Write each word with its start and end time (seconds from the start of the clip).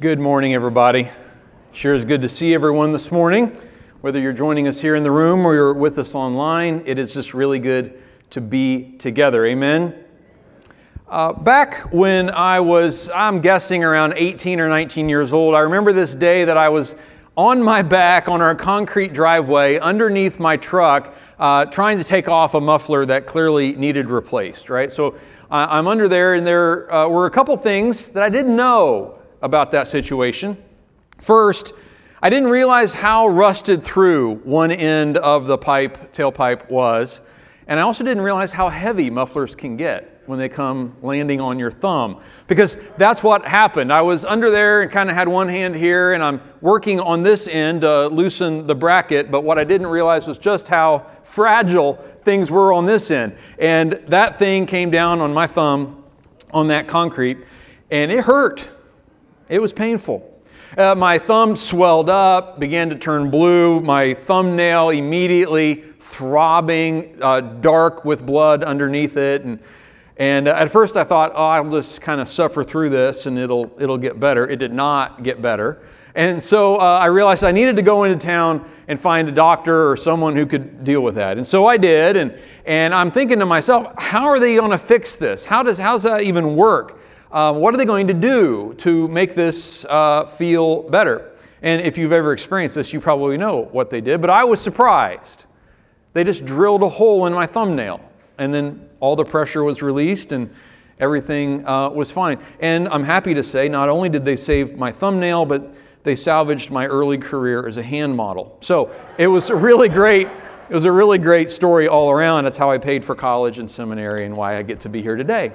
Good 0.00 0.18
morning, 0.18 0.54
everybody. 0.54 1.10
Sure 1.72 1.92
is 1.92 2.06
good 2.06 2.22
to 2.22 2.28
see 2.30 2.54
everyone 2.54 2.90
this 2.90 3.12
morning. 3.12 3.54
Whether 4.00 4.18
you're 4.18 4.32
joining 4.32 4.66
us 4.66 4.80
here 4.80 4.94
in 4.94 5.02
the 5.02 5.10
room 5.10 5.44
or 5.44 5.52
you're 5.52 5.74
with 5.74 5.98
us 5.98 6.14
online, 6.14 6.82
it 6.86 6.98
is 6.98 7.12
just 7.12 7.34
really 7.34 7.58
good 7.58 8.00
to 8.30 8.40
be 8.40 8.92
together. 8.92 9.44
Amen. 9.44 9.94
Uh, 11.06 11.34
back 11.34 11.92
when 11.92 12.30
I 12.30 12.60
was, 12.60 13.10
I'm 13.14 13.42
guessing 13.42 13.84
around 13.84 14.14
18 14.16 14.58
or 14.58 14.70
19 14.70 15.06
years 15.06 15.34
old, 15.34 15.54
I 15.54 15.58
remember 15.58 15.92
this 15.92 16.14
day 16.14 16.46
that 16.46 16.56
I 16.56 16.70
was 16.70 16.96
on 17.36 17.62
my 17.62 17.82
back 17.82 18.26
on 18.26 18.40
our 18.40 18.54
concrete 18.54 19.12
driveway 19.12 19.78
underneath 19.80 20.40
my 20.40 20.56
truck 20.56 21.14
uh, 21.38 21.66
trying 21.66 21.98
to 21.98 22.04
take 22.04 22.26
off 22.26 22.54
a 22.54 22.60
muffler 22.60 23.04
that 23.04 23.26
clearly 23.26 23.74
needed 23.74 24.08
replaced, 24.08 24.70
right? 24.70 24.90
So 24.90 25.08
uh, 25.50 25.66
I'm 25.68 25.86
under 25.86 26.08
there, 26.08 26.36
and 26.36 26.46
there 26.46 26.90
uh, 26.90 27.06
were 27.06 27.26
a 27.26 27.30
couple 27.30 27.54
things 27.58 28.08
that 28.08 28.22
I 28.22 28.30
didn't 28.30 28.56
know 28.56 29.19
about 29.42 29.70
that 29.72 29.88
situation. 29.88 30.56
First, 31.18 31.74
I 32.22 32.28
didn't 32.28 32.50
realize 32.50 32.92
how 32.92 33.28
rusted 33.28 33.82
through 33.82 34.36
one 34.44 34.70
end 34.70 35.16
of 35.16 35.46
the 35.46 35.56
pipe, 35.56 36.12
tailpipe 36.12 36.68
was. 36.68 37.20
And 37.66 37.78
I 37.78 37.82
also 37.82 38.04
didn't 38.04 38.22
realize 38.22 38.52
how 38.52 38.68
heavy 38.68 39.10
mufflers 39.10 39.54
can 39.54 39.76
get 39.76 40.22
when 40.26 40.38
they 40.38 40.48
come 40.48 40.94
landing 41.02 41.40
on 41.40 41.58
your 41.58 41.70
thumb. 41.70 42.20
Because 42.46 42.76
that's 42.98 43.22
what 43.22 43.46
happened. 43.46 43.92
I 43.92 44.02
was 44.02 44.24
under 44.24 44.50
there 44.50 44.82
and 44.82 44.90
kind 44.90 45.08
of 45.08 45.16
had 45.16 45.28
one 45.28 45.48
hand 45.48 45.74
here, 45.74 46.12
and 46.12 46.22
I'm 46.22 46.42
working 46.60 47.00
on 47.00 47.22
this 47.22 47.48
end 47.48 47.80
to 47.82 48.08
loosen 48.08 48.66
the 48.66 48.74
bracket. 48.74 49.30
But 49.30 49.44
what 49.44 49.58
I 49.58 49.64
didn't 49.64 49.86
realize 49.86 50.26
was 50.26 50.36
just 50.36 50.68
how 50.68 51.06
fragile 51.22 51.94
things 52.24 52.50
were 52.50 52.72
on 52.72 52.86
this 52.86 53.10
end. 53.10 53.36
And 53.58 53.92
that 54.08 54.38
thing 54.38 54.66
came 54.66 54.90
down 54.90 55.20
on 55.20 55.32
my 55.32 55.46
thumb 55.46 56.04
on 56.52 56.68
that 56.68 56.86
concrete, 56.86 57.38
and 57.90 58.12
it 58.12 58.24
hurt. 58.24 58.68
It 59.50 59.60
was 59.60 59.72
painful. 59.72 60.24
Uh, 60.78 60.94
my 60.94 61.18
thumb 61.18 61.56
swelled 61.56 62.08
up, 62.08 62.60
began 62.60 62.88
to 62.90 62.94
turn 62.94 63.30
blue. 63.30 63.80
My 63.80 64.14
thumbnail 64.14 64.90
immediately 64.90 65.82
throbbing, 65.98 67.18
uh, 67.20 67.40
dark 67.40 68.04
with 68.04 68.24
blood 68.24 68.62
underneath 68.62 69.16
it. 69.16 69.42
And, 69.42 69.58
and 70.18 70.46
uh, 70.46 70.52
at 70.52 70.70
first 70.70 70.96
I 70.96 71.02
thought, 71.02 71.32
oh, 71.34 71.46
I'll 71.46 71.68
just 71.68 72.00
kind 72.00 72.20
of 72.20 72.28
suffer 72.28 72.62
through 72.62 72.90
this 72.90 73.26
and 73.26 73.36
it'll, 73.36 73.72
it'll 73.80 73.98
get 73.98 74.20
better. 74.20 74.48
It 74.48 74.60
did 74.60 74.72
not 74.72 75.24
get 75.24 75.42
better. 75.42 75.82
And 76.14 76.40
so 76.40 76.76
uh, 76.76 77.00
I 77.02 77.06
realized 77.06 77.42
I 77.42 77.50
needed 77.50 77.74
to 77.74 77.82
go 77.82 78.04
into 78.04 78.24
town 78.24 78.64
and 78.86 79.00
find 79.00 79.28
a 79.28 79.32
doctor 79.32 79.90
or 79.90 79.96
someone 79.96 80.36
who 80.36 80.46
could 80.46 80.84
deal 80.84 81.00
with 81.00 81.16
that. 81.16 81.38
And 81.38 81.46
so 81.46 81.66
I 81.66 81.76
did. 81.76 82.16
And, 82.16 82.38
and 82.66 82.94
I'm 82.94 83.10
thinking 83.10 83.40
to 83.40 83.46
myself, 83.46 83.92
how 83.98 84.26
are 84.26 84.38
they 84.38 84.54
going 84.54 84.70
to 84.70 84.78
fix 84.78 85.16
this? 85.16 85.44
How 85.44 85.64
does, 85.64 85.76
how 85.78 85.94
does 85.94 86.04
that 86.04 86.22
even 86.22 86.54
work? 86.54 87.00
Uh, 87.32 87.52
what 87.52 87.74
are 87.74 87.76
they 87.76 87.84
going 87.84 88.08
to 88.08 88.14
do 88.14 88.74
to 88.78 89.08
make 89.08 89.34
this 89.34 89.84
uh, 89.86 90.26
feel 90.26 90.82
better? 90.82 91.30
And 91.62 91.82
if 91.86 91.98
you've 91.98 92.12
ever 92.12 92.32
experienced 92.32 92.74
this, 92.74 92.92
you 92.92 93.00
probably 93.00 93.36
know 93.36 93.68
what 93.72 93.90
they 93.90 94.00
did, 94.00 94.20
but 94.20 94.30
I 94.30 94.44
was 94.44 94.60
surprised. 94.60 95.46
They 96.12 96.24
just 96.24 96.44
drilled 96.44 96.82
a 96.82 96.88
hole 96.88 97.26
in 97.26 97.32
my 97.32 97.46
thumbnail, 97.46 98.00
and 98.38 98.52
then 98.52 98.88
all 98.98 99.14
the 99.14 99.24
pressure 99.24 99.62
was 99.62 99.82
released 99.82 100.32
and 100.32 100.52
everything 100.98 101.66
uh, 101.66 101.88
was 101.90 102.10
fine. 102.10 102.38
And 102.60 102.88
I'm 102.88 103.04
happy 103.04 103.34
to 103.34 103.42
say, 103.42 103.68
not 103.68 103.88
only 103.88 104.08
did 104.08 104.24
they 104.24 104.36
save 104.36 104.76
my 104.76 104.90
thumbnail, 104.90 105.44
but 105.44 105.74
they 106.02 106.16
salvaged 106.16 106.70
my 106.70 106.86
early 106.86 107.18
career 107.18 107.66
as 107.66 107.76
a 107.76 107.82
hand 107.82 108.16
model. 108.16 108.56
So 108.60 108.90
it 109.18 109.26
was 109.26 109.50
a 109.50 109.56
really 109.56 109.88
great. 109.88 110.28
It 110.68 110.74
was 110.74 110.84
a 110.84 110.92
really 110.92 111.18
great 111.18 111.50
story 111.50 111.88
all 111.88 112.10
around. 112.10 112.46
It's 112.46 112.56
how 112.56 112.70
I 112.70 112.78
paid 112.78 113.04
for 113.04 113.14
college 113.14 113.58
and 113.58 113.70
seminary 113.70 114.24
and 114.24 114.36
why 114.36 114.56
I 114.56 114.62
get 114.62 114.80
to 114.80 114.88
be 114.88 115.02
here 115.02 115.16
today. 115.16 115.52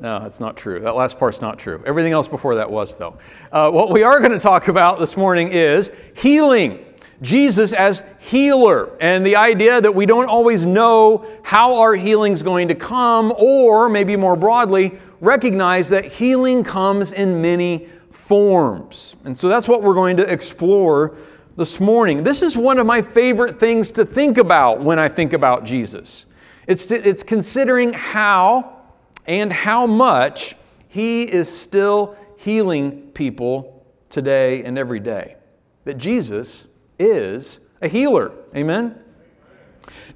No, 0.00 0.18
that's 0.18 0.40
not 0.40 0.56
true. 0.56 0.80
That 0.80 0.96
last 0.96 1.18
part's 1.18 1.42
not 1.42 1.58
true. 1.58 1.82
Everything 1.84 2.14
else 2.14 2.26
before 2.26 2.54
that 2.54 2.70
was, 2.70 2.96
though. 2.96 3.18
Uh, 3.52 3.70
what 3.70 3.90
we 3.90 4.02
are 4.02 4.18
going 4.18 4.32
to 4.32 4.38
talk 4.38 4.68
about 4.68 4.98
this 4.98 5.14
morning 5.14 5.48
is 5.48 5.92
healing. 6.16 6.86
Jesus 7.20 7.74
as 7.74 8.02
healer, 8.18 8.96
and 8.98 9.26
the 9.26 9.36
idea 9.36 9.78
that 9.78 9.94
we 9.94 10.06
don't 10.06 10.28
always 10.28 10.64
know 10.64 11.26
how 11.42 11.78
our 11.78 11.92
healing 11.92 12.32
is 12.32 12.42
going 12.42 12.68
to 12.68 12.74
come, 12.74 13.34
or 13.36 13.90
maybe 13.90 14.16
more 14.16 14.36
broadly, 14.36 14.98
recognize 15.20 15.90
that 15.90 16.06
healing 16.06 16.64
comes 16.64 17.12
in 17.12 17.42
many 17.42 17.86
forms. 18.10 19.16
And 19.24 19.36
so 19.36 19.50
that's 19.50 19.68
what 19.68 19.82
we're 19.82 19.92
going 19.92 20.16
to 20.16 20.32
explore 20.32 21.14
this 21.58 21.78
morning. 21.78 22.22
This 22.22 22.40
is 22.40 22.56
one 22.56 22.78
of 22.78 22.86
my 22.86 23.02
favorite 23.02 23.60
things 23.60 23.92
to 23.92 24.06
think 24.06 24.38
about 24.38 24.80
when 24.80 24.98
I 24.98 25.08
think 25.10 25.34
about 25.34 25.64
Jesus. 25.64 26.24
It's, 26.66 26.86
to, 26.86 27.06
it's 27.06 27.22
considering 27.22 27.92
how 27.92 28.79
and 29.30 29.52
how 29.52 29.86
much 29.86 30.56
He 30.88 31.22
is 31.22 31.48
still 31.48 32.16
healing 32.36 33.12
people 33.12 33.86
today 34.10 34.64
and 34.64 34.76
every 34.76 34.98
day. 34.98 35.36
That 35.84 35.98
Jesus 35.98 36.66
is 36.98 37.60
a 37.80 37.86
healer. 37.86 38.32
Amen? 38.56 38.98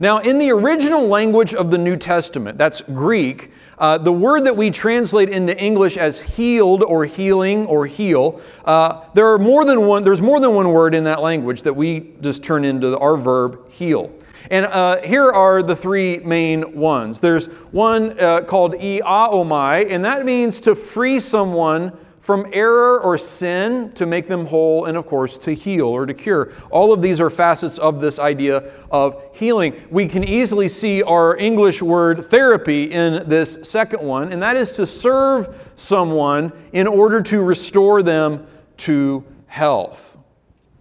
Now, 0.01 0.19
in 0.19 0.39
the 0.39 0.51
original 0.51 1.07
language 1.07 1.55
of 1.55 1.71
the 1.71 1.79
New 1.79 1.97
Testament, 1.97 2.59
that's 2.59 2.81
Greek, 2.81 3.53
uh, 3.79 3.99
the 3.99 4.13
word 4.13 4.45
that 4.47 4.57
we 4.57 4.73
translate 4.73 5.29
into 5.29 5.57
English 5.63 5.97
as 5.97 6.21
healed 6.21 6.83
or 6.83 7.05
healing 7.05 7.67
or 7.67 7.87
heal, 7.87 8.41
uh, 8.65 9.05
there 9.15 9.29
are 9.29 9.39
more 9.39 9.65
than 9.65 9.87
one, 9.87 10.03
there's 10.03 10.23
more 10.23 10.41
than 10.41 10.55
one 10.55 10.73
word 10.73 10.93
in 10.93 11.05
that 11.05 11.23
language 11.23 11.63
that 11.63 11.75
we 11.75 12.15
just 12.21 12.43
turn 12.43 12.65
into 12.65 12.99
our 12.99 13.17
verb 13.17 13.71
heal. 13.71 14.13
And 14.51 14.67
uh, 14.67 15.01
here 15.03 15.31
are 15.31 15.63
the 15.63 15.77
three 15.77 16.19
main 16.19 16.77
ones. 16.77 17.21
There's 17.21 17.47
one 17.73 18.19
uh, 18.19 18.43
called 18.43 18.75
iaomai, 18.75 19.91
and 19.91 20.05
that 20.05 20.25
means 20.25 20.61
to 20.61 20.75
free 20.75 21.21
someone 21.21 21.93
from 22.25 22.47
error 22.55 22.99
or 23.01 23.19
sin, 23.19 23.93
to 23.93 24.07
make 24.07 24.27
them 24.29 24.47
whole, 24.47 24.87
and 24.87 24.97
of 24.97 25.05
course, 25.05 25.37
to 25.37 25.55
heal 25.55 25.89
or 25.89 26.07
to 26.07 26.15
cure. 26.15 26.55
All 26.71 26.91
of 26.91 27.03
these 27.03 27.21
are 27.21 27.29
facets 27.29 27.77
of 27.77 28.01
this 28.01 28.19
idea 28.19 28.73
of 28.91 29.23
healing. 29.35 29.75
We 29.91 30.09
can 30.09 30.25
easily 30.25 30.69
see 30.69 31.03
our 31.03 31.37
English 31.37 31.83
word 31.83 32.25
therapy 32.25 32.85
in 32.85 33.29
this 33.29 33.59
second 33.63 34.01
one, 34.01 34.33
and 34.33 34.43
that 34.43 34.57
is 34.57 34.73
to 34.73 34.87
serve 34.87 35.55
someone 35.77 36.51
in 36.73 36.87
order 36.87 37.21
to 37.21 37.43
restore 37.43 38.03
them 38.03 38.47
to 38.79 39.23
health. 39.47 40.14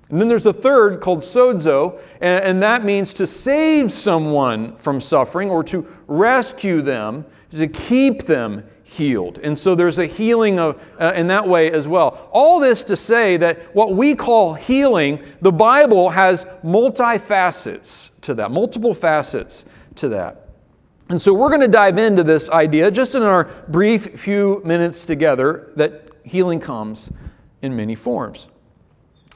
And 0.09 0.19
then 0.19 0.27
there's 0.27 0.45
a 0.45 0.53
third 0.53 1.01
called 1.01 1.19
sozo, 1.19 1.99
and, 2.21 2.61
that 2.61 2.83
means 2.83 3.13
to 3.13 3.25
save 3.25 3.91
someone 3.91 4.75
from 4.77 5.01
suffering 5.01 5.49
or 5.49 5.63
to 5.65 5.87
rescue 6.07 6.81
them, 6.81 7.25
to 7.51 7.67
keep 7.67 8.23
them 8.23 8.63
healed. 8.83 9.39
And 9.39 9.57
so 9.57 9.73
there's 9.73 9.99
a 9.99 10.05
healing 10.05 10.59
of, 10.59 10.79
uh, 10.99 11.13
in 11.15 11.27
that 11.27 11.47
way 11.47 11.71
as 11.71 11.87
well. 11.87 12.29
All 12.31 12.59
this 12.59 12.83
to 12.85 12.95
say 12.95 13.37
that 13.37 13.73
what 13.75 13.95
we 13.95 14.13
call 14.13 14.53
healing, 14.53 15.19
the 15.41 15.51
Bible 15.51 16.09
has 16.11 16.45
multifacets 16.63 18.11
to 18.21 18.35
that, 18.35 18.51
multiple 18.51 18.93
facets 18.93 19.65
to 19.95 20.09
that. 20.09 20.49
And 21.09 21.19
so 21.19 21.33
we're 21.33 21.49
going 21.49 21.61
to 21.61 21.67
dive 21.67 21.97
into 21.97 22.23
this 22.23 22.49
idea 22.49 22.89
just 22.91 23.15
in 23.15 23.23
our 23.23 23.45
brief 23.67 24.19
few 24.19 24.61
minutes 24.63 25.05
together 25.05 25.71
that 25.75 26.11
healing 26.23 26.59
comes 26.59 27.11
in 27.61 27.75
many 27.75 27.95
forms. 27.95 28.47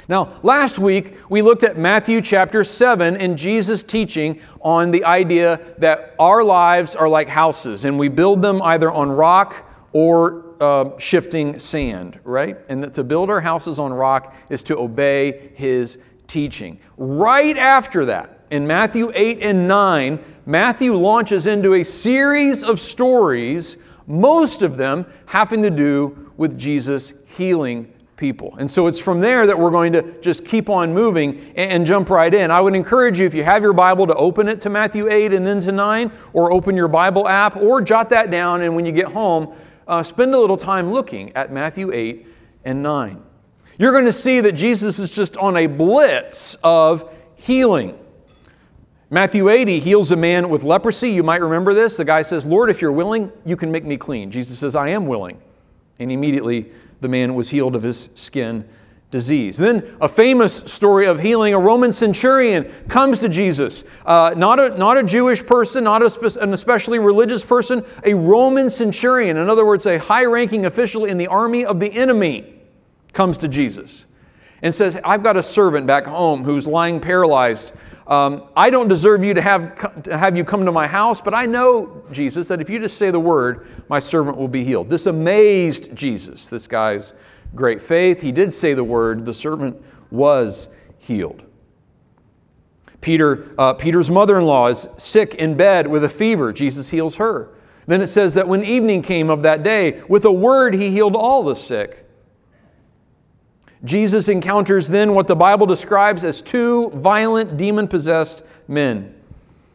Now, 0.10 0.40
last 0.42 0.80
week 0.80 1.18
we 1.30 1.42
looked 1.42 1.64
at 1.64 1.78
Matthew 1.78 2.22
chapter 2.22 2.64
7 2.64 3.18
and 3.18 3.38
Jesus' 3.38 3.84
teaching 3.84 4.40
on 4.62 4.92
the 4.92 5.04
idea 5.04 5.60
that 5.80 6.16
our 6.18 6.44
lives 6.44 6.96
are 6.96 7.10
like 7.10 7.28
houses 7.28 7.84
and 7.84 8.00
we 8.00 8.08
build 8.08 8.42
them 8.42 8.62
either 8.62 8.90
on 8.90 9.12
rock 9.12 9.70
or 9.92 10.46
uh, 10.62 10.98
shifting 10.98 11.60
sand, 11.60 12.20
right? 12.24 12.58
And 12.70 12.82
that 12.84 12.94
to 12.94 13.04
build 13.04 13.30
our 13.30 13.42
houses 13.42 13.80
on 13.80 13.92
rock 13.92 14.34
is 14.50 14.64
to 14.64 14.78
obey 14.78 15.52
his 15.56 16.00
teaching. 16.28 16.80
Right 16.96 17.58
after 17.58 18.06
that, 18.06 18.46
in 18.50 18.66
Matthew 18.66 19.12
8 19.14 19.40
and 19.42 19.68
9, 19.68 20.24
Matthew 20.46 20.96
launches 20.96 21.48
into 21.48 21.74
a 21.74 21.84
series 21.84 22.64
of 22.64 22.80
stories, 22.80 23.76
most 24.08 24.62
of 24.62 24.78
them 24.78 25.06
having 25.26 25.62
to 25.64 25.70
do 25.70 26.32
with 26.38 26.58
Jesus 26.58 27.14
healing 27.26 27.94
people. 28.18 28.56
And 28.58 28.70
so 28.70 28.88
it's 28.88 29.00
from 29.00 29.22
there 29.22 29.46
that 29.46 29.58
we're 29.58 29.72
going 29.72 29.94
to 29.94 30.20
just 30.20 30.44
keep 30.44 30.70
on 30.70 30.94
moving 30.94 31.54
and, 31.56 31.86
jump 31.86 32.10
right 32.10 32.34
in. 32.34 32.52
I 32.52 32.60
would 32.60 32.76
encourage 32.76 33.20
you, 33.20 33.26
if 33.26 33.34
you 33.34 33.44
have 33.44 33.62
your 33.62 33.74
Bible, 33.74 34.08
to 34.08 34.16
open 34.16 34.50
it 34.50 34.60
to 34.62 34.70
Matthew 34.70 35.10
8 35.10 35.32
and 35.32 35.48
then 35.48 35.62
to 35.62 35.72
9, 35.72 36.12
or 36.34 36.52
open 36.52 36.76
your 36.76 36.90
Bible 36.90 37.28
app, 37.28 37.56
or 37.56 37.82
jot 37.82 38.10
that 38.10 38.30
down, 38.30 38.64
and 38.64 38.76
when 38.76 38.86
you 38.86 38.92
get 38.92 39.06
home, 39.06 39.56
uh, 39.88 40.04
spend 40.04 40.34
a 40.34 40.40
little 40.40 40.58
time 40.58 40.92
looking 40.92 41.34
at 41.36 41.54
Matthew 41.54 41.94
8 41.94 42.28
and 42.66 42.84
9. 42.84 43.24
You're 43.78 43.94
going 43.94 44.06
to 44.06 44.14
see 44.14 44.42
that 44.42 44.54
Jesus 44.54 45.00
is 45.00 45.12
just 45.12 45.38
on 45.38 45.56
a 45.56 45.68
blitz 45.68 46.56
of 46.64 47.14
healing. 47.36 47.98
Matthew 49.10 49.48
8, 49.48 49.68
he 49.68 49.80
heals 49.80 50.12
a 50.12 50.18
man 50.18 50.50
with 50.50 50.64
leprosy. 50.64 51.12
You 51.12 51.24
might 51.24 51.42
remember 51.42 51.74
this. 51.74 51.96
The 51.96 52.04
guy 52.04 52.24
says, 52.24 52.46
Lord, 52.46 52.70
if 52.70 52.82
you're 52.82 52.92
willing, 52.92 53.32
you 53.46 53.56
can 53.56 53.72
make 53.72 53.86
me 53.86 53.96
clean. 53.96 54.32
Jesus 54.32 54.60
says, 54.60 54.76
I 54.76 54.90
am 54.90 55.06
willing. 55.06 55.40
And 56.00 56.12
immediately 56.12 56.72
the 57.02 57.08
man 57.08 57.36
was 57.36 57.50
healed 57.50 57.76
of 57.76 57.84
his 57.84 58.10
skin 58.16 58.68
disease. 59.10 59.58
Then 59.58 59.96
a 60.02 60.10
famous 60.10 60.58
story 60.58 61.06
of 61.06 61.20
healing 61.20 61.54
a 61.54 61.60
Roman 61.60 61.92
centurion 61.92 62.66
comes 62.90 63.20
to 63.22 63.30
Jesus. 63.30 63.84
Uh, 64.06 64.34
not, 64.36 64.60
a, 64.60 64.78
not 64.78 64.98
a 64.98 65.04
Jewish 65.04 65.46
person, 65.46 65.86
not 65.86 66.02
a, 66.04 66.42
an 66.42 66.54
especially 66.54 67.00
religious 67.00 67.44
person, 67.44 67.86
a 68.04 68.14
Roman 68.14 68.70
centurion. 68.70 69.38
In 69.38 69.50
other 69.50 69.66
words, 69.66 69.86
a 69.86 69.98
high 69.98 70.26
ranking 70.26 70.66
official 70.66 71.06
in 71.06 71.18
the 71.18 71.28
army 71.28 71.64
of 71.64 71.80
the 71.80 71.92
enemy. 71.92 72.54
comes 73.14 73.38
to 73.40 73.48
Jesus 73.48 74.06
and 74.62 74.74
says, 74.74 75.00
I've 75.04 75.24
got 75.24 75.38
a 75.38 75.44
servant 75.44 75.88
back 75.88 76.06
home 76.06 76.44
who's 76.44 76.68
lying 76.68 77.00
paralyzed. 77.00 77.74
Um, 78.08 78.50
I 78.56 78.70
don't 78.70 78.88
deserve 78.88 79.24
you 79.24 79.34
to 79.34 79.42
have, 79.42 80.04
to 80.04 80.18
have 80.18 80.38
you 80.38 80.46
come 80.46 80.66
to 80.66 80.72
my 80.72 80.88
house, 80.88 81.20
but 81.20 81.34
I 81.34 81.46
know, 81.46 82.04
Jesus, 82.12 82.48
that 82.48 82.62
if 82.62 82.70
you 82.70 82.80
just 82.80 82.98
say 82.98 83.12
the 83.12 83.20
word, 83.20 83.68
my 83.90 84.00
servant 84.00 84.38
will 84.38 84.48
be 84.48 84.64
healed. 84.64 84.88
This 84.88 85.08
amazed 85.08 85.94
Jesus, 85.94 86.48
this 86.48 86.68
guy's 86.68 87.14
great 87.54 87.82
faith. 87.82 88.22
He 88.22 88.32
did 88.32 88.54
say 88.54 88.74
the 88.74 88.84
word, 88.84 89.26
the 89.26 89.34
servant 89.34 89.82
was 90.10 90.70
healed. 91.00 91.44
Peter, 93.02 93.54
uh, 93.58 93.74
Peter's 93.74 94.10
mother 94.10 94.38
in 94.38 94.46
law 94.46 94.68
is 94.68 94.88
sick 94.98 95.36
in 95.36 95.56
bed 95.56 95.86
with 95.86 96.06
a 96.06 96.10
fever. 96.10 96.54
Jesus 96.54 96.90
heals 96.90 97.18
her. 97.18 97.50
Then 97.88 98.02
it 98.02 98.08
says 98.08 98.34
that 98.36 98.48
when 98.48 98.64
evening 98.64 99.02
came 99.02 99.30
of 99.30 99.44
that 99.44 99.64
day, 99.64 100.02
with 100.08 100.24
a 100.26 100.32
word 100.32 100.74
he 100.74 100.92
healed 100.92 101.16
all 101.16 101.44
the 101.44 101.56
sick. 101.56 102.07
Jesus 103.84 104.30
encounters 104.30 104.88
then 104.88 105.14
what 105.14 105.28
the 105.28 105.36
Bible 105.36 105.68
describes 105.68 106.24
as 106.24 106.42
two 106.42 106.90
violent, 106.90 107.58
demon 107.58 107.88
possessed 107.88 108.44
men. 108.68 109.14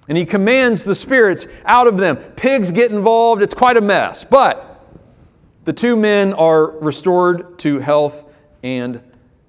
And 0.08 0.18
he 0.18 0.24
commands 0.24 0.82
the 0.82 0.94
spirits 0.94 1.46
out 1.64 1.86
of 1.86 1.96
them. 1.96 2.16
Pigs 2.16 2.72
get 2.72 2.90
involved, 2.90 3.42
it's 3.42 3.54
quite 3.54 3.76
a 3.76 3.80
mess. 3.80 4.24
But 4.24 4.84
the 5.64 5.72
two 5.72 5.94
men 5.94 6.32
are 6.32 6.70
restored 6.70 7.58
to 7.60 7.78
health 7.78 8.24
and 8.64 9.00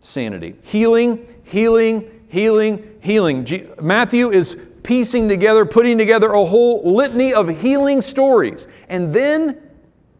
sanity. 0.01 0.55
Healing, 0.61 1.27
healing, 1.43 2.25
healing, 2.27 2.97
healing. 2.99 3.45
G- 3.45 3.67
Matthew 3.81 4.29
is 4.29 4.55
piecing 4.83 5.27
together, 5.27 5.65
putting 5.65 5.97
together 5.97 6.31
a 6.31 6.45
whole 6.45 6.93
litany 6.93 7.33
of 7.33 7.47
healing 7.47 8.01
stories. 8.01 8.67
And 8.89 9.13
then, 9.13 9.59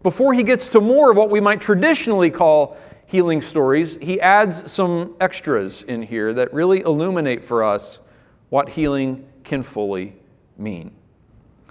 before 0.02 0.34
he 0.34 0.44
gets 0.44 0.70
to 0.70 0.82
more 0.82 1.12
of 1.12 1.18
what 1.18 1.30
we 1.30 1.40
might 1.40 1.62
traditionally 1.62 2.32
call 2.32 2.78
healing 3.08 3.42
stories, 3.42 3.98
he 4.02 4.20
adds 4.20 4.72
some 4.72 5.16
extras 5.20 5.84
in 5.84 6.02
here 6.02 6.34
that 6.34 6.54
really 6.54 6.82
illuminate 6.82 7.44
for 7.44 7.64
us 7.64 8.00
what 8.50 8.70
healing 8.70 9.28
can 9.44 9.62
fully 9.62 10.16
mean. 10.58 10.92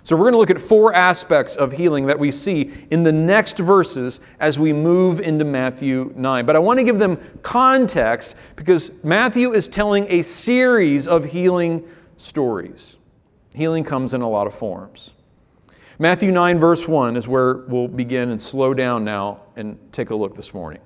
So, 0.04 0.16
we're 0.16 0.24
going 0.24 0.32
to 0.32 0.38
look 0.38 0.50
at 0.50 0.60
four 0.60 0.92
aspects 0.92 1.54
of 1.54 1.70
healing 1.70 2.06
that 2.06 2.18
we 2.18 2.32
see 2.32 2.72
in 2.90 3.04
the 3.04 3.12
next 3.12 3.56
verses 3.56 4.20
as 4.40 4.58
we 4.58 4.72
move 4.72 5.20
into 5.20 5.44
Matthew 5.44 6.12
9. 6.16 6.44
But 6.44 6.56
I 6.56 6.58
want 6.58 6.80
to 6.80 6.84
give 6.84 6.98
them 6.98 7.18
context 7.42 8.34
because 8.56 9.04
Matthew 9.04 9.52
is 9.52 9.68
telling 9.68 10.06
a 10.08 10.22
series 10.22 11.06
of 11.06 11.24
healing 11.24 11.88
stories. 12.16 12.96
Healing 13.54 13.84
comes 13.84 14.12
in 14.12 14.22
a 14.22 14.28
lot 14.28 14.48
of 14.48 14.54
forms. 14.54 15.12
Matthew 16.00 16.32
9, 16.32 16.58
verse 16.58 16.88
1 16.88 17.16
is 17.16 17.28
where 17.28 17.58
we'll 17.68 17.86
begin 17.86 18.30
and 18.30 18.40
slow 18.40 18.74
down 18.74 19.04
now 19.04 19.42
and 19.54 19.78
take 19.92 20.10
a 20.10 20.16
look 20.16 20.34
this 20.34 20.52
morning. 20.52 20.80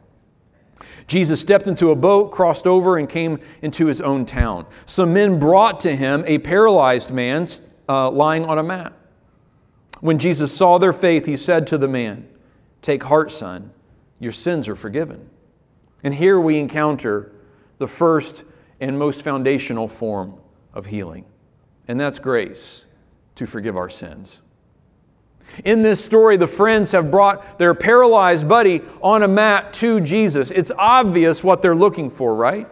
Jesus 1.06 1.40
stepped 1.40 1.68
into 1.68 1.90
a 1.90 1.94
boat, 1.94 2.32
crossed 2.32 2.66
over, 2.66 2.96
and 2.96 3.08
came 3.08 3.38
into 3.62 3.86
his 3.86 4.00
own 4.00 4.26
town. 4.26 4.66
Some 4.86 5.12
men 5.12 5.38
brought 5.38 5.80
to 5.80 5.94
him 5.94 6.24
a 6.26 6.38
paralyzed 6.38 7.10
man 7.10 7.46
uh, 7.88 8.10
lying 8.10 8.44
on 8.44 8.58
a 8.58 8.62
mat. 8.62 8.92
When 10.00 10.18
Jesus 10.18 10.52
saw 10.52 10.78
their 10.78 10.92
faith, 10.92 11.26
he 11.26 11.36
said 11.36 11.66
to 11.68 11.78
the 11.78 11.88
man, 11.88 12.28
Take 12.82 13.04
heart, 13.04 13.30
son, 13.30 13.70
your 14.18 14.32
sins 14.32 14.68
are 14.68 14.76
forgiven. 14.76 15.30
And 16.02 16.14
here 16.14 16.38
we 16.38 16.58
encounter 16.58 17.32
the 17.78 17.86
first 17.86 18.44
and 18.80 18.98
most 18.98 19.22
foundational 19.22 19.88
form 19.88 20.38
of 20.74 20.86
healing, 20.86 21.24
and 21.88 21.98
that's 21.98 22.18
grace 22.18 22.86
to 23.36 23.46
forgive 23.46 23.76
our 23.76 23.88
sins. 23.90 24.42
In 25.64 25.82
this 25.82 26.04
story, 26.04 26.36
the 26.36 26.46
friends 26.46 26.92
have 26.92 27.10
brought 27.10 27.58
their 27.58 27.74
paralyzed 27.74 28.48
buddy 28.48 28.82
on 29.00 29.22
a 29.22 29.28
mat 29.28 29.72
to 29.74 30.00
Jesus. 30.00 30.50
It's 30.50 30.72
obvious 30.76 31.42
what 31.42 31.62
they're 31.62 31.74
looking 31.74 32.10
for, 32.10 32.34
right? 32.34 32.68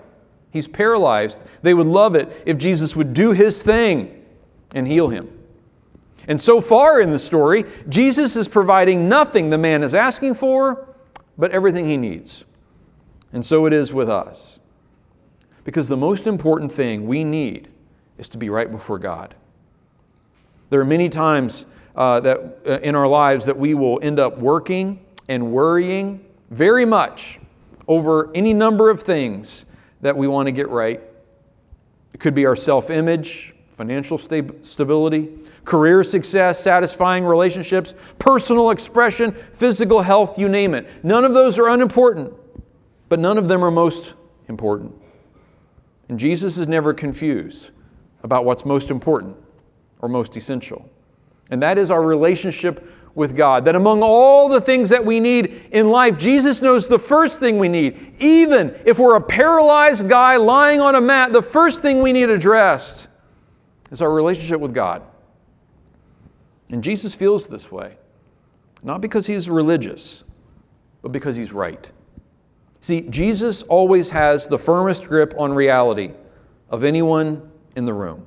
He's 0.50 0.68
paralyzed. 0.68 1.44
They 1.62 1.74
would 1.74 1.86
love 1.86 2.14
it 2.14 2.42
if 2.46 2.58
Jesus 2.58 2.94
would 2.94 3.14
do 3.14 3.32
his 3.32 3.62
thing 3.62 4.22
and 4.74 4.86
heal 4.86 5.08
him. 5.08 5.30
And 6.28 6.40
so 6.40 6.60
far 6.60 7.00
in 7.00 7.10
the 7.10 7.18
story, 7.18 7.64
Jesus 7.88 8.36
is 8.36 8.48
providing 8.48 9.08
nothing 9.08 9.50
the 9.50 9.58
man 9.58 9.82
is 9.82 9.94
asking 9.94 10.34
for, 10.34 10.88
but 11.36 11.50
everything 11.50 11.84
he 11.84 11.96
needs. 11.96 12.44
And 13.32 13.44
so 13.44 13.66
it 13.66 13.72
is 13.72 13.92
with 13.92 14.08
us. 14.08 14.60
Because 15.64 15.88
the 15.88 15.96
most 15.96 16.26
important 16.26 16.70
thing 16.70 17.06
we 17.06 17.24
need 17.24 17.68
is 18.18 18.28
to 18.30 18.38
be 18.38 18.48
right 18.48 18.70
before 18.70 18.98
God. 18.98 19.34
There 20.70 20.80
are 20.80 20.84
many 20.84 21.08
times 21.08 21.66
uh, 21.94 22.20
that 22.20 22.58
uh, 22.66 22.78
in 22.80 22.94
our 22.94 23.06
lives 23.06 23.46
that 23.46 23.56
we 23.56 23.74
will 23.74 23.98
end 24.02 24.18
up 24.18 24.38
working 24.38 25.04
and 25.28 25.52
worrying 25.52 26.24
very 26.50 26.84
much 26.84 27.38
over 27.86 28.30
any 28.34 28.52
number 28.52 28.90
of 28.90 29.00
things 29.00 29.66
that 30.00 30.16
we 30.16 30.26
want 30.26 30.46
to 30.46 30.52
get 30.52 30.68
right. 30.68 31.00
It 32.12 32.20
could 32.20 32.34
be 32.34 32.46
our 32.46 32.56
self 32.56 32.90
image, 32.90 33.54
financial 33.72 34.18
sta- 34.18 34.62
stability, 34.62 35.30
career 35.64 36.04
success, 36.04 36.60
satisfying 36.60 37.24
relationships, 37.24 37.94
personal 38.18 38.70
expression, 38.70 39.32
physical 39.52 40.02
health, 40.02 40.38
you 40.38 40.48
name 40.48 40.74
it. 40.74 40.86
None 41.04 41.24
of 41.24 41.34
those 41.34 41.58
are 41.58 41.68
unimportant, 41.68 42.32
but 43.08 43.18
none 43.18 43.38
of 43.38 43.48
them 43.48 43.64
are 43.64 43.70
most 43.70 44.14
important. 44.48 44.94
And 46.08 46.18
Jesus 46.18 46.58
is 46.58 46.68
never 46.68 46.92
confused 46.92 47.70
about 48.22 48.44
what's 48.44 48.64
most 48.64 48.90
important 48.90 49.36
or 50.00 50.08
most 50.08 50.36
essential 50.36 50.88
and 51.50 51.62
that 51.62 51.78
is 51.78 51.90
our 51.90 52.02
relationship 52.02 52.88
with 53.14 53.36
God. 53.36 53.64
That 53.64 53.76
among 53.76 54.02
all 54.02 54.48
the 54.48 54.60
things 54.60 54.90
that 54.90 55.04
we 55.04 55.20
need 55.20 55.68
in 55.70 55.90
life, 55.90 56.18
Jesus 56.18 56.62
knows 56.62 56.88
the 56.88 56.98
first 56.98 57.40
thing 57.40 57.58
we 57.58 57.68
need. 57.68 58.14
Even 58.18 58.74
if 58.84 58.98
we're 58.98 59.16
a 59.16 59.20
paralyzed 59.20 60.08
guy 60.08 60.36
lying 60.36 60.80
on 60.80 60.94
a 60.94 61.00
mat, 61.00 61.32
the 61.32 61.42
first 61.42 61.82
thing 61.82 62.02
we 62.02 62.12
need 62.12 62.30
addressed 62.30 63.08
is 63.90 64.02
our 64.02 64.10
relationship 64.10 64.60
with 64.60 64.74
God. 64.74 65.02
And 66.70 66.82
Jesus 66.82 67.14
feels 67.14 67.46
this 67.46 67.70
way, 67.70 67.96
not 68.82 69.00
because 69.00 69.26
he's 69.26 69.48
religious, 69.48 70.24
but 71.02 71.12
because 71.12 71.36
he's 71.36 71.52
right. 71.52 71.90
See, 72.80 73.02
Jesus 73.02 73.62
always 73.62 74.10
has 74.10 74.48
the 74.48 74.58
firmest 74.58 75.04
grip 75.04 75.34
on 75.38 75.52
reality 75.52 76.12
of 76.68 76.82
anyone 76.84 77.50
in 77.76 77.84
the 77.84 77.94
room. 77.94 78.26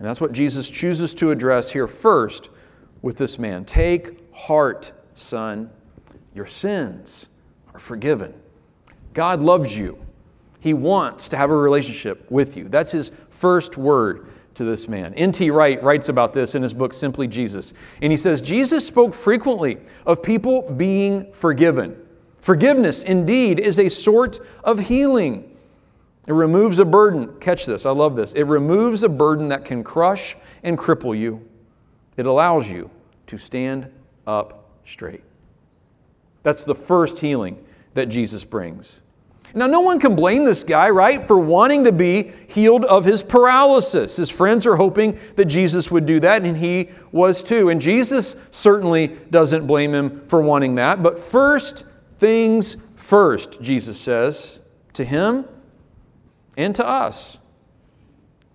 And 0.00 0.08
that's 0.08 0.20
what 0.20 0.32
Jesus 0.32 0.68
chooses 0.68 1.12
to 1.14 1.30
address 1.30 1.70
here 1.70 1.86
first 1.86 2.48
with 3.02 3.18
this 3.18 3.38
man. 3.38 3.66
Take 3.66 4.34
heart, 4.34 4.92
son. 5.12 5.70
Your 6.34 6.46
sins 6.46 7.28
are 7.74 7.78
forgiven. 7.78 8.32
God 9.12 9.42
loves 9.42 9.76
you. 9.76 9.98
He 10.58 10.72
wants 10.72 11.28
to 11.28 11.36
have 11.36 11.50
a 11.50 11.56
relationship 11.56 12.30
with 12.30 12.56
you. 12.56 12.70
That's 12.70 12.90
his 12.90 13.12
first 13.28 13.76
word 13.76 14.28
to 14.54 14.64
this 14.64 14.88
man. 14.88 15.12
N.T. 15.14 15.50
Wright 15.50 15.82
writes 15.82 16.08
about 16.08 16.32
this 16.32 16.54
in 16.54 16.62
his 16.62 16.72
book, 16.72 16.94
Simply 16.94 17.26
Jesus. 17.26 17.74
And 18.00 18.10
he 18.10 18.16
says, 18.16 18.40
Jesus 18.40 18.86
spoke 18.86 19.12
frequently 19.12 19.78
of 20.06 20.22
people 20.22 20.62
being 20.62 21.30
forgiven. 21.30 21.94
Forgiveness, 22.38 23.02
indeed, 23.02 23.60
is 23.60 23.78
a 23.78 23.90
sort 23.90 24.40
of 24.64 24.78
healing. 24.78 25.49
It 26.26 26.32
removes 26.32 26.78
a 26.78 26.84
burden. 26.84 27.38
Catch 27.40 27.66
this, 27.66 27.86
I 27.86 27.90
love 27.90 28.16
this. 28.16 28.32
It 28.34 28.44
removes 28.44 29.02
a 29.02 29.08
burden 29.08 29.48
that 29.48 29.64
can 29.64 29.82
crush 29.82 30.36
and 30.62 30.78
cripple 30.78 31.18
you. 31.18 31.46
It 32.16 32.26
allows 32.26 32.68
you 32.68 32.90
to 33.28 33.38
stand 33.38 33.90
up 34.26 34.68
straight. 34.86 35.22
That's 36.42 36.64
the 36.64 36.74
first 36.74 37.18
healing 37.18 37.64
that 37.94 38.06
Jesus 38.06 38.44
brings. 38.44 39.00
Now, 39.52 39.66
no 39.66 39.80
one 39.80 39.98
can 39.98 40.14
blame 40.14 40.44
this 40.44 40.62
guy, 40.62 40.90
right, 40.90 41.26
for 41.26 41.36
wanting 41.36 41.84
to 41.84 41.92
be 41.92 42.32
healed 42.46 42.84
of 42.84 43.04
his 43.04 43.22
paralysis. 43.22 44.16
His 44.16 44.30
friends 44.30 44.64
are 44.64 44.76
hoping 44.76 45.18
that 45.34 45.46
Jesus 45.46 45.90
would 45.90 46.06
do 46.06 46.20
that, 46.20 46.44
and 46.44 46.56
he 46.56 46.90
was 47.10 47.42
too. 47.42 47.68
And 47.68 47.80
Jesus 47.80 48.36
certainly 48.52 49.08
doesn't 49.08 49.66
blame 49.66 49.92
him 49.92 50.24
for 50.26 50.40
wanting 50.40 50.76
that. 50.76 51.02
But 51.02 51.18
first 51.18 51.84
things 52.18 52.76
first, 52.94 53.60
Jesus 53.60 54.00
says 54.00 54.60
to 54.92 55.04
him 55.04 55.46
and 56.60 56.74
to 56.74 56.86
us. 56.86 57.38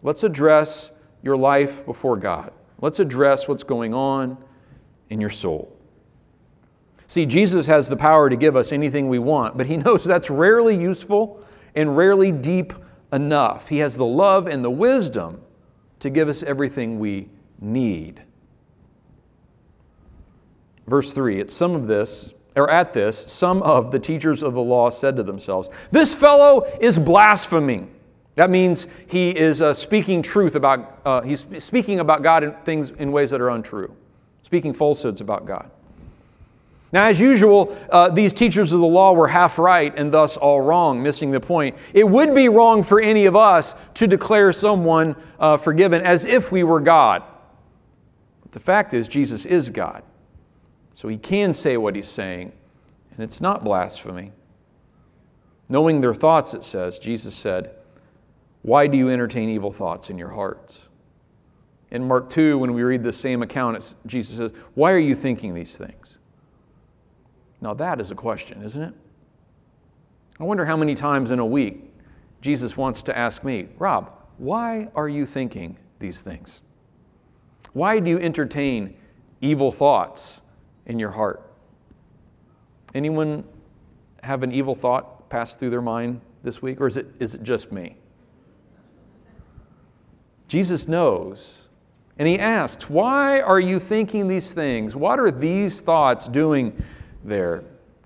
Let's 0.04 0.24
address 0.24 0.92
your 1.24 1.36
life 1.36 1.84
before 1.86 2.18
God. 2.18 2.54
Let's 2.80 3.00
address 3.00 3.48
what's 3.48 3.64
going 3.64 3.94
on 3.96 4.38
in 5.10 5.20
your 5.20 5.32
soul. 5.32 5.76
See, 7.08 7.26
Jesus 7.26 7.66
has 7.66 7.90
the 7.90 7.98
power 7.98 8.30
to 8.30 8.36
give 8.36 8.56
us 8.56 8.72
anything 8.72 9.10
we 9.10 9.18
want, 9.18 9.58
but 9.58 9.66
He 9.66 9.78
knows 9.86 10.04
that's 10.04 10.30
rarely 10.30 10.78
useful 10.78 11.44
and 11.74 11.98
rarely 11.98 12.32
deep 12.32 12.74
enough. 13.12 13.70
He 13.70 13.80
has 13.80 13.98
the 13.98 14.06
love 14.06 14.48
and 14.48 14.64
the 14.64 14.70
wisdom 14.70 15.42
to 16.00 16.10
give 16.12 16.30
us 16.30 16.44
everything 16.44 17.00
we 17.00 17.30
need. 17.60 18.22
Verse 20.86 21.12
3 21.12 21.42
At 21.42 21.50
some 21.50 21.76
of 21.76 21.88
this, 21.88 22.36
or 22.56 22.70
at 22.70 22.94
this, 22.94 23.18
some 23.32 23.64
of 23.64 23.90
the 23.90 24.00
teachers 24.00 24.44
of 24.44 24.54
the 24.54 24.62
law 24.62 24.92
said 24.92 25.16
to 25.16 25.24
themselves, 25.24 25.70
This 25.92 26.14
fellow 26.14 26.66
is 26.80 27.00
blaspheming. 27.00 27.95
That 28.36 28.50
means 28.50 28.88
he 29.08 29.30
is 29.30 29.62
uh, 29.62 29.74
speaking 29.74 30.22
truth 30.22 30.56
about, 30.56 31.00
uh, 31.06 31.22
he's 31.22 31.46
speaking 31.64 32.00
about 32.00 32.22
God 32.22 32.44
in 32.44 32.52
things 32.64 32.90
in 32.90 33.12
ways 33.12 33.32
that 33.32 33.42
are 33.42 33.50
untrue, 33.50 33.96
speaking 34.44 34.74
falsehoods 34.74 35.22
about 35.22 35.46
God. 35.46 35.72
Now, 36.92 37.08
as 37.08 37.20
usual, 37.20 37.78
uh, 37.90 38.10
these 38.10 38.34
teachers 38.34 38.72
of 38.72 38.80
the 38.80 38.86
law 38.86 39.14
were 39.14 39.28
half 39.28 39.58
right 39.60 39.94
and 39.98 40.14
thus 40.14 40.38
all 40.38 40.62
wrong, 40.62 41.02
missing 41.02 41.32
the 41.32 41.40
point. 41.40 41.76
It 41.94 42.08
would 42.08 42.34
be 42.36 42.48
wrong 42.48 42.84
for 42.84 43.02
any 43.02 43.26
of 43.26 43.36
us 43.36 43.76
to 43.96 44.08
declare 44.08 44.54
someone 44.54 45.16
uh, 45.40 45.58
forgiven 45.58 46.04
as 46.04 46.26
if 46.26 46.52
we 46.52 46.64
were 46.64 46.80
God. 46.80 47.24
But 48.44 48.52
the 48.52 48.60
fact 48.60 48.94
is, 48.94 49.08
Jesus 49.08 49.46
is 49.46 49.70
God. 49.70 50.04
So 50.94 51.10
he 51.10 51.18
can 51.18 51.54
say 51.54 51.76
what 51.76 51.96
he's 51.96 52.08
saying, 52.08 52.54
and 53.12 53.20
it's 53.20 53.42
not 53.42 53.64
blasphemy. 53.64 54.32
Knowing 55.68 56.00
their 56.00 56.14
thoughts, 56.14 56.54
it 56.54 56.64
says, 56.64 57.00
Jesus 57.00 57.36
said, 57.36 57.72
Why 58.66 58.88
do 58.88 58.98
you 58.98 59.12
entertain 59.12 59.50
evil 59.50 59.72
thoughts 59.72 60.10
in 60.10 60.18
your 60.18 60.30
hearts? 60.30 60.90
In 61.92 62.08
Mark 62.08 62.32
2, 62.32 62.58
when 62.58 62.74
we 62.74 62.82
read 62.82 63.04
the 63.04 63.14
same 63.14 63.44
account, 63.44 63.94
Jesus 64.08 64.38
says, 64.38 64.54
Why 64.74 64.92
are 64.92 64.98
you 64.98 65.14
thinking 65.14 65.54
these 65.54 65.78
things? 65.78 66.18
Now, 67.62 67.76
that 67.76 68.02
is 68.02 68.10
a 68.10 68.16
question, 68.16 68.64
isn't 68.64 68.82
it? 68.82 68.94
I 70.40 70.46
wonder 70.46 70.66
how 70.66 70.76
many 70.76 70.96
times 70.96 71.30
in 71.30 71.38
a 71.38 71.46
week 71.46 71.94
Jesus 72.42 72.76
wants 72.76 73.04
to 73.04 73.16
ask 73.16 73.44
me, 73.44 73.68
Rob, 73.78 74.12
why 74.40 74.90
are 74.96 75.08
you 75.08 75.28
thinking 75.28 75.78
these 76.00 76.24
things? 76.24 76.62
Why 77.74 78.00
do 78.00 78.10
you 78.10 78.18
entertain 78.18 78.98
evil 79.42 79.72
thoughts 79.72 80.42
in 80.88 80.98
your 80.98 81.12
heart? 81.12 81.52
Anyone 82.96 83.44
have 84.24 84.42
an 84.42 84.52
evil 84.52 84.74
thought 84.74 85.30
pass 85.30 85.56
through 85.56 85.70
their 85.70 85.84
mind 85.84 86.20
this 86.42 86.64
week, 86.64 86.82
or 86.82 86.88
is 86.88 86.98
it, 86.98 87.06
is 87.20 87.36
it 87.36 87.44
just 87.44 87.72
me? 87.72 87.98
Jesus 90.48 90.88
knows, 90.88 91.70
and 92.18 92.28
he 92.28 92.40
asks, 92.40 92.90
Why 92.90 93.42
are 93.42 93.60
you 93.60 93.80
thinking 93.80 94.28
these 94.28 94.52
things? 94.52 94.96
What 94.96 95.20
are 95.20 95.32
these 95.32 95.82
thoughts 95.82 96.28
doing 96.28 96.82
there 97.24 97.64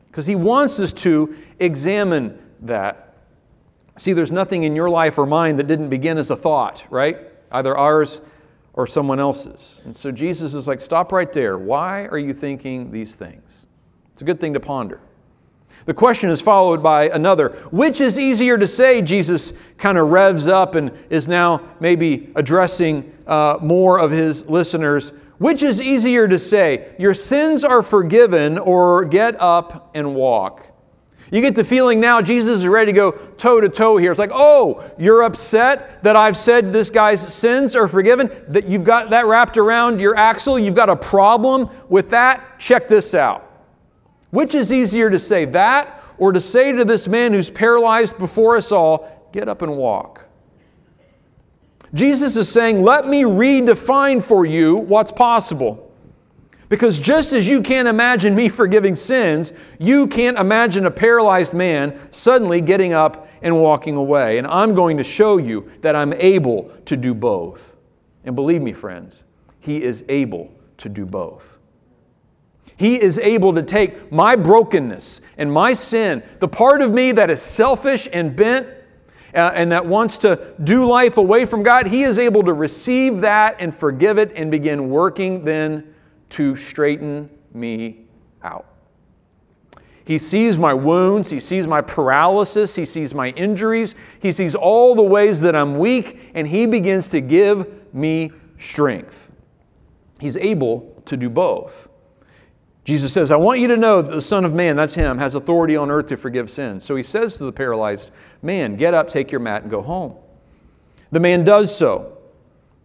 because 0.10 0.26
he 0.26 0.36
wants 0.36 0.80
us 0.80 0.92
to 0.92 1.36
examine 1.60 2.38
that. 2.62 3.14
See, 3.98 4.14
there's 4.14 4.32
nothing 4.32 4.64
in 4.64 4.76
your 4.76 4.90
life 4.90 5.18
or 5.18 5.26
mine 5.26 5.58
that 5.58 5.68
didn't 5.68 5.90
begin 5.90 6.18
as 6.18 6.32
a 6.32 6.36
thought, 6.36 6.86
right? 6.90 7.18
Either 7.52 7.78
ours 7.78 8.22
or 8.74 8.88
someone 8.88 9.20
else's. 9.20 9.82
And 9.86 9.96
so 9.96 10.12
Jesus 10.12 10.54
is 10.54 10.68
like, 10.68 10.82
stop 10.82 11.12
right 11.12 11.32
there. 11.32 11.58
Why 11.58 12.06
are 12.06 12.18
you 12.18 12.34
thinking 12.34 12.92
these 12.92 13.16
things? 13.16 13.68
It's 14.14 14.22
a 14.22 14.26
good 14.26 14.40
thing 14.40 14.54
to 14.54 14.60
ponder. 14.60 15.00
The 15.90 15.96
question 15.96 16.30
is 16.30 16.40
followed 16.40 16.84
by 16.84 17.10
another. 17.10 17.50
Which 17.72 18.00
is 18.00 18.20
easier 18.20 18.60
to 18.60 18.68
say? 18.68 19.02
Jesus 19.02 19.54
kind 19.80 19.98
of 19.98 20.12
revs 20.12 20.48
up 20.48 20.76
and 20.76 20.92
is 21.10 21.28
now 21.28 21.64
maybe 21.80 22.32
addressing 22.36 23.12
uh, 23.26 23.58
more 23.60 24.00
of 24.00 24.12
his 24.12 24.48
listeners. 24.48 25.14
Which 25.40 25.64
is 25.64 25.82
easier 25.82 26.28
to 26.28 26.38
say, 26.38 26.94
your 27.00 27.16
sins 27.16 27.64
are 27.64 27.82
forgiven, 27.82 28.60
or 28.60 29.04
get 29.04 29.42
up 29.42 29.90
and 29.96 30.14
walk? 30.14 30.72
You 31.32 31.42
get 31.42 31.56
the 31.56 31.64
feeling 31.64 32.00
now 32.00 32.22
Jesus 32.22 32.60
is 32.60 32.68
ready 32.68 32.92
to 32.92 32.96
go 32.96 33.12
toe 33.40 33.60
to 33.60 33.68
toe 33.68 33.98
here. 33.98 34.12
It's 34.12 34.20
like, 34.20 34.30
oh, 34.32 34.88
you're 35.00 35.24
upset 35.24 36.04
that 36.04 36.16
I've 36.16 36.38
said 36.38 36.72
this 36.72 36.92
guy's 36.92 37.34
sins 37.34 37.76
are 37.76 37.88
forgiven, 37.88 38.30
that 38.50 38.66
you've 38.66 38.84
got 38.84 39.10
that 39.10 39.26
wrapped 39.26 39.58
around 39.58 40.00
your 40.02 40.16
axle, 40.16 40.60
you've 40.60 40.76
got 40.76 40.90
a 40.90 40.96
problem 40.96 41.68
with 41.90 42.12
that. 42.12 42.60
Check 42.60 42.88
this 42.88 43.16
out. 43.16 43.49
Which 44.32 44.56
is 44.56 44.72
easier 44.72 45.10
to 45.10 45.20
say, 45.20 45.46
that 45.46 46.04
or 46.18 46.32
to 46.32 46.40
say 46.40 46.72
to 46.72 46.86
this 46.86 47.08
man 47.08 47.34
who's 47.34 47.50
paralyzed 47.50 48.18
before 48.18 48.58
us 48.58 48.72
all, 48.72 49.30
get 49.32 49.48
up 49.48 49.62
and 49.62 49.78
walk? 49.78 50.26
Jesus 51.94 52.36
is 52.36 52.50
saying, 52.50 52.84
Let 52.84 53.08
me 53.08 53.24
redefine 53.24 54.22
for 54.22 54.46
you 54.46 54.76
what's 54.76 55.12
possible. 55.12 55.86
Because 56.68 57.00
just 57.00 57.34
as 57.34 57.48
you 57.48 57.64
can't 57.64 57.88
imagine 57.88 58.36
me 58.36 58.48
forgiving 58.50 58.94
sins, 58.94 59.54
you 59.80 60.08
can't 60.08 60.38
imagine 60.38 60.86
a 60.86 60.92
paralyzed 60.92 61.54
man 61.54 62.00
suddenly 62.12 62.62
getting 62.62 62.94
up 62.94 63.28
and 63.42 63.60
walking 63.60 63.96
away. 63.96 64.38
And 64.38 64.46
I'm 64.46 64.76
going 64.76 64.98
to 64.98 65.04
show 65.04 65.38
you 65.38 65.70
that 65.82 65.96
I'm 65.96 66.14
able 66.14 66.72
to 66.86 66.96
do 66.96 67.16
both. 67.16 67.76
And 68.24 68.36
believe 68.36 68.62
me, 68.62 68.74
friends, 68.74 69.24
He 69.60 69.82
is 69.82 70.06
able 70.10 70.54
to 70.78 70.90
do 70.90 71.06
both. 71.06 71.59
He 72.80 72.96
is 72.96 73.20
able 73.20 73.54
to 73.56 73.62
take 73.62 74.10
my 74.10 74.38
brokenness 74.38 75.20
and 75.38 75.52
my 75.52 75.74
sin, 75.74 76.24
the 76.40 76.48
part 76.48 76.82
of 76.82 76.94
me 76.94 77.12
that 77.12 77.30
is 77.30 77.42
selfish 77.42 78.08
and 78.14 78.34
bent, 78.34 78.68
uh, 79.36 79.52
and 79.54 79.70
that 79.74 79.86
wants 79.86 80.18
to 80.20 80.54
do 80.64 80.86
life 80.86 81.18
away 81.18 81.46
from 81.46 81.62
God, 81.62 81.88
he 81.88 82.04
is 82.04 82.18
able 82.18 82.42
to 82.44 82.54
receive 82.54 83.20
that 83.20 83.58
and 83.60 83.76
forgive 83.76 84.18
it 84.18 84.32
and 84.34 84.50
begin 84.50 84.90
working 84.90 85.44
then 85.44 85.94
to 86.30 86.56
straighten 86.56 87.30
me 87.54 88.06
out. 88.44 88.66
He 90.06 90.18
sees 90.18 90.58
my 90.58 90.74
wounds, 90.74 91.30
he 91.30 91.40
sees 91.42 91.68
my 91.68 91.82
paralysis, 91.82 92.78
he 92.78 92.86
sees 92.86 93.14
my 93.14 93.32
injuries, 93.32 93.94
he 94.22 94.32
sees 94.32 94.56
all 94.56 94.96
the 94.96 95.04
ways 95.04 95.42
that 95.42 95.54
I'm 95.54 95.78
weak, 95.78 96.32
and 96.34 96.48
he 96.48 96.66
begins 96.66 97.10
to 97.10 97.20
give 97.20 97.94
me 97.94 98.32
strength. 98.58 99.34
He's 100.18 100.38
able 100.38 101.04
to 101.08 101.18
do 101.18 101.30
both. 101.30 101.89
Jesus 102.90 103.14
says, 103.14 103.30
I 103.30 103.36
want 103.36 103.60
you 103.60 103.68
to 103.68 103.78
know 103.78 104.02
that 104.02 104.12
the 104.12 104.20
Son 104.20 104.44
of 104.44 104.56
Man, 104.56 104.76
that's 104.76 104.96
him, 104.96 105.20
has 105.20 105.36
authority 105.36 105.78
on 105.78 105.92
earth 105.92 106.08
to 106.08 106.18
forgive 106.18 106.50
sins. 106.50 106.84
So 106.84 106.96
he 106.96 107.04
says 107.04 107.38
to 107.38 107.44
the 107.44 107.52
paralyzed 107.52 108.10
man, 108.42 108.78
Get 108.78 108.96
up, 108.96 109.10
take 109.10 109.32
your 109.32 109.42
mat, 109.42 109.62
and 109.62 109.70
go 109.70 109.84
home. 109.84 110.16
The 111.12 111.20
man 111.20 111.44
does 111.44 111.76
so. 111.76 112.18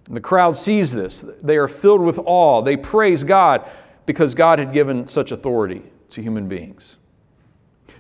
And 0.07 0.15
the 0.15 0.21
crowd 0.21 0.57
sees 0.57 0.93
this. 0.93 1.25
They 1.43 1.57
are 1.57 1.69
filled 1.69 2.03
with 2.03 2.19
awe. 2.19 2.61
They 2.61 2.77
praise 2.77 3.25
God 3.25 3.67
because 4.05 4.35
God 4.35 4.59
had 4.59 4.75
given 4.75 5.07
such 5.07 5.33
authority 5.33 5.83
to 6.11 6.21
human 6.21 6.49
beings. 6.49 6.99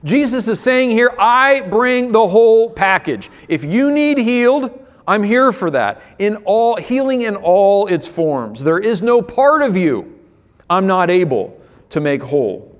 Jesus 0.04 0.46
is 0.46 0.60
saying 0.60 0.90
here, 0.90 1.10
I 1.18 1.62
bring 1.62 2.12
the 2.12 2.28
whole 2.28 2.68
package. 2.68 3.30
If 3.48 3.64
you 3.64 3.90
need 3.90 4.18
healed, 4.18 4.78
I'm 5.08 5.22
here 5.22 5.52
for 5.52 5.70
that. 5.70 6.02
In 6.18 6.36
all 6.44 6.76
healing 6.76 7.22
in 7.22 7.34
all 7.36 7.86
its 7.86 8.06
forms. 8.06 8.62
There 8.62 8.78
is 8.78 9.02
no 9.02 9.22
part 9.22 9.62
of 9.62 9.74
you 9.74 10.20
I'm 10.68 10.86
not 10.86 11.08
able 11.08 11.62
to 11.90 12.00
make 12.00 12.22
whole. 12.22 12.78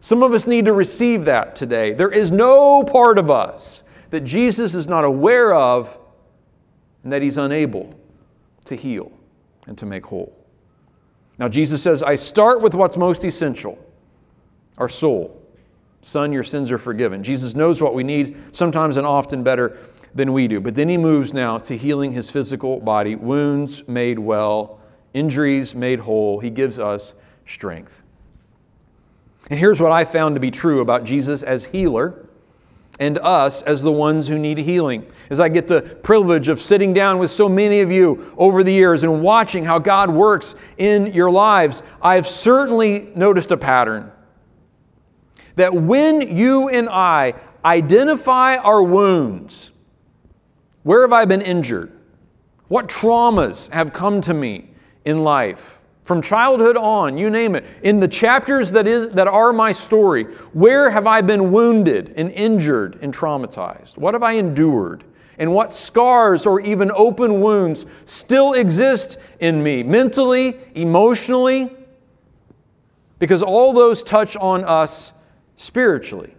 Some 0.00 0.22
of 0.22 0.32
us 0.32 0.46
need 0.46 0.64
to 0.64 0.72
receive 0.72 1.24
that 1.26 1.54
today. 1.54 1.92
There 1.92 2.10
is 2.10 2.32
no 2.32 2.82
part 2.82 3.18
of 3.18 3.30
us 3.30 3.82
that 4.10 4.22
Jesus 4.22 4.74
is 4.74 4.88
not 4.88 5.04
aware 5.04 5.54
of 5.54 5.98
and 7.04 7.12
that 7.12 7.22
he's 7.22 7.38
unable 7.38 7.94
to 8.64 8.74
heal 8.74 9.12
and 9.66 9.78
to 9.78 9.86
make 9.86 10.06
whole. 10.06 10.36
Now, 11.38 11.48
Jesus 11.48 11.82
says, 11.82 12.02
I 12.02 12.16
start 12.16 12.60
with 12.60 12.74
what's 12.74 12.96
most 12.96 13.24
essential 13.24 13.78
our 14.78 14.88
soul. 14.88 15.40
Son, 16.02 16.32
your 16.32 16.42
sins 16.42 16.72
are 16.72 16.78
forgiven. 16.78 17.22
Jesus 17.22 17.54
knows 17.54 17.80
what 17.80 17.94
we 17.94 18.02
need, 18.02 18.36
sometimes 18.52 18.96
and 18.96 19.06
often 19.06 19.42
better 19.42 19.78
than 20.14 20.32
we 20.32 20.48
do. 20.48 20.60
But 20.60 20.74
then 20.74 20.88
he 20.88 20.98
moves 20.98 21.32
now 21.32 21.58
to 21.58 21.76
healing 21.76 22.12
his 22.12 22.30
physical 22.30 22.80
body, 22.80 23.14
wounds 23.14 23.86
made 23.86 24.18
well, 24.18 24.80
injuries 25.14 25.74
made 25.74 26.00
whole. 26.00 26.40
He 26.40 26.50
gives 26.50 26.78
us 26.78 27.14
strength. 27.46 28.01
And 29.52 29.58
here's 29.58 29.82
what 29.82 29.92
I 29.92 30.06
found 30.06 30.34
to 30.34 30.40
be 30.40 30.50
true 30.50 30.80
about 30.80 31.04
Jesus 31.04 31.42
as 31.42 31.66
healer 31.66 32.26
and 32.98 33.18
us 33.18 33.60
as 33.60 33.82
the 33.82 33.92
ones 33.92 34.26
who 34.26 34.38
need 34.38 34.56
healing. 34.56 35.04
As 35.28 35.40
I 35.40 35.50
get 35.50 35.68
the 35.68 35.82
privilege 35.82 36.48
of 36.48 36.58
sitting 36.58 36.94
down 36.94 37.18
with 37.18 37.30
so 37.30 37.50
many 37.50 37.82
of 37.82 37.92
you 37.92 38.34
over 38.38 38.64
the 38.64 38.72
years 38.72 39.02
and 39.02 39.20
watching 39.20 39.62
how 39.62 39.78
God 39.78 40.08
works 40.08 40.54
in 40.78 41.12
your 41.12 41.30
lives, 41.30 41.82
I've 42.00 42.26
certainly 42.26 43.10
noticed 43.14 43.50
a 43.50 43.58
pattern. 43.58 44.10
That 45.56 45.74
when 45.74 46.34
you 46.34 46.70
and 46.70 46.88
I 46.88 47.34
identify 47.62 48.56
our 48.56 48.82
wounds, 48.82 49.72
where 50.82 51.02
have 51.02 51.12
I 51.12 51.26
been 51.26 51.42
injured? 51.42 51.92
What 52.68 52.88
traumas 52.88 53.70
have 53.70 53.92
come 53.92 54.22
to 54.22 54.32
me 54.32 54.70
in 55.04 55.18
life? 55.18 55.81
From 56.04 56.20
childhood 56.20 56.76
on, 56.76 57.16
you 57.16 57.30
name 57.30 57.54
it. 57.54 57.64
In 57.82 58.00
the 58.00 58.08
chapters 58.08 58.72
that, 58.72 58.88
is, 58.88 59.10
that 59.12 59.28
are 59.28 59.52
my 59.52 59.72
story, 59.72 60.24
where 60.52 60.90
have 60.90 61.06
I 61.06 61.20
been 61.20 61.52
wounded 61.52 62.14
and 62.16 62.30
injured 62.32 62.98
and 63.02 63.14
traumatized? 63.14 63.96
What 63.96 64.14
have 64.14 64.22
I 64.22 64.32
endured? 64.32 65.04
And 65.38 65.52
what 65.54 65.72
scars 65.72 66.44
or 66.44 66.60
even 66.60 66.90
open 66.92 67.40
wounds 67.40 67.86
still 68.04 68.54
exist 68.54 69.18
in 69.38 69.62
me, 69.62 69.82
mentally, 69.82 70.58
emotionally? 70.74 71.70
Because 73.20 73.42
all 73.42 73.72
those 73.72 74.02
touch 74.02 74.36
on 74.36 74.64
us 74.64 75.12
spiritually. 75.56 76.34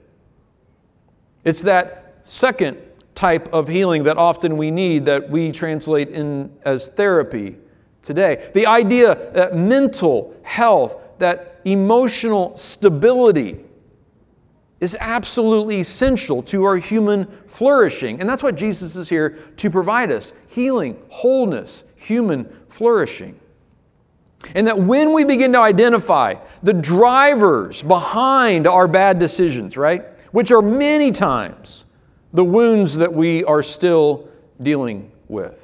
It's 1.45 1.61
that 1.61 2.15
second 2.25 2.77
type 3.15 3.53
of 3.53 3.69
healing 3.69 4.03
that 4.03 4.17
often 4.17 4.57
we 4.57 4.71
need 4.71 5.05
that 5.05 5.29
we 5.29 5.51
translate 5.51 6.09
in 6.09 6.53
as 6.65 6.89
therapy 6.89 7.55
today. 8.03 8.51
The 8.53 8.67
idea 8.67 9.31
that 9.33 9.55
mental 9.55 10.35
health, 10.43 10.97
that 11.19 11.61
emotional 11.65 12.55
stability 12.55 13.63
is 14.79 14.97
absolutely 14.99 15.79
essential 15.79 16.43
to 16.43 16.65
our 16.65 16.75
human 16.75 17.25
flourishing. 17.47 18.19
And 18.19 18.29
that's 18.29 18.43
what 18.43 18.55
Jesus 18.55 18.97
is 18.97 19.07
here 19.07 19.39
to 19.57 19.69
provide 19.69 20.11
us 20.11 20.33
healing, 20.47 21.01
wholeness, 21.07 21.85
human 21.95 22.53
flourishing. 22.67 23.39
And 24.55 24.67
that 24.67 24.77
when 24.77 25.13
we 25.13 25.23
begin 25.23 25.53
to 25.53 25.61
identify 25.61 26.35
the 26.63 26.73
drivers 26.73 27.81
behind 27.81 28.67
our 28.67 28.89
bad 28.89 29.19
decisions, 29.19 29.77
right, 29.77 30.03
which 30.33 30.51
are 30.51 30.61
many 30.61 31.11
times 31.11 31.85
the 32.33 32.43
wounds 32.43 32.97
that 32.97 33.13
we 33.13 33.45
are 33.45 33.63
still 33.63 34.27
dealing 34.61 35.11
with. 35.29 35.62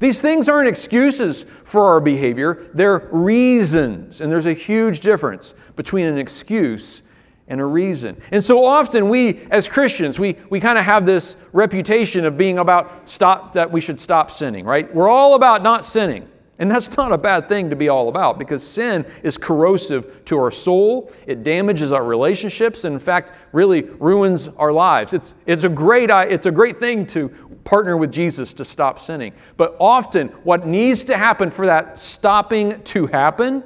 These 0.00 0.20
things 0.20 0.48
aren't 0.48 0.68
excuses 0.68 1.44
for 1.62 1.84
our 1.84 2.00
behavior, 2.00 2.68
they're 2.74 3.08
reasons. 3.12 4.20
And 4.20 4.32
there's 4.32 4.46
a 4.46 4.54
huge 4.54 5.00
difference 5.00 5.54
between 5.76 6.06
an 6.06 6.18
excuse 6.18 7.02
and 7.46 7.60
a 7.60 7.64
reason. 7.64 8.16
And 8.30 8.42
so 8.42 8.64
often 8.64 9.08
we, 9.08 9.40
as 9.50 9.68
Christians, 9.68 10.18
we, 10.18 10.36
we 10.48 10.58
kind 10.58 10.78
of 10.78 10.84
have 10.84 11.04
this 11.04 11.36
reputation 11.52 12.24
of 12.24 12.36
being 12.36 12.58
about 12.58 13.08
stop 13.08 13.52
that 13.52 13.70
we 13.70 13.80
should 13.80 14.00
stop 14.00 14.30
sinning, 14.30 14.64
right? 14.64 14.92
We're 14.94 15.08
all 15.08 15.34
about 15.34 15.62
not 15.62 15.84
sinning. 15.84 16.28
And 16.60 16.70
that's 16.70 16.96
not 16.96 17.12
a 17.12 17.18
bad 17.18 17.48
thing 17.48 17.68
to 17.70 17.76
be 17.76 17.88
all 17.88 18.08
about 18.08 18.38
because 18.38 18.62
sin 18.62 19.04
is 19.24 19.36
corrosive 19.36 20.24
to 20.26 20.38
our 20.38 20.52
soul. 20.52 21.10
It 21.26 21.42
damages 21.42 21.90
our 21.90 22.04
relationships 22.04 22.84
and 22.84 22.94
in 22.94 23.00
fact 23.00 23.32
really 23.52 23.82
ruins 23.82 24.46
our 24.48 24.72
lives. 24.72 25.12
It's, 25.12 25.34
it's, 25.44 25.64
a 25.64 25.68
great, 25.68 26.10
uh, 26.10 26.26
it's 26.28 26.46
a 26.46 26.52
great 26.52 26.76
thing 26.76 27.04
to 27.06 27.28
partner 27.64 27.96
with 27.96 28.12
Jesus 28.12 28.54
to 28.54 28.64
stop 28.64 28.98
sinning. 28.98 29.32
But 29.56 29.76
often 29.80 30.28
what 30.44 30.66
needs 30.66 31.04
to 31.04 31.16
happen 31.16 31.50
for 31.50 31.66
that 31.66 31.98
stopping 31.98 32.82
to 32.84 33.06
happen 33.06 33.62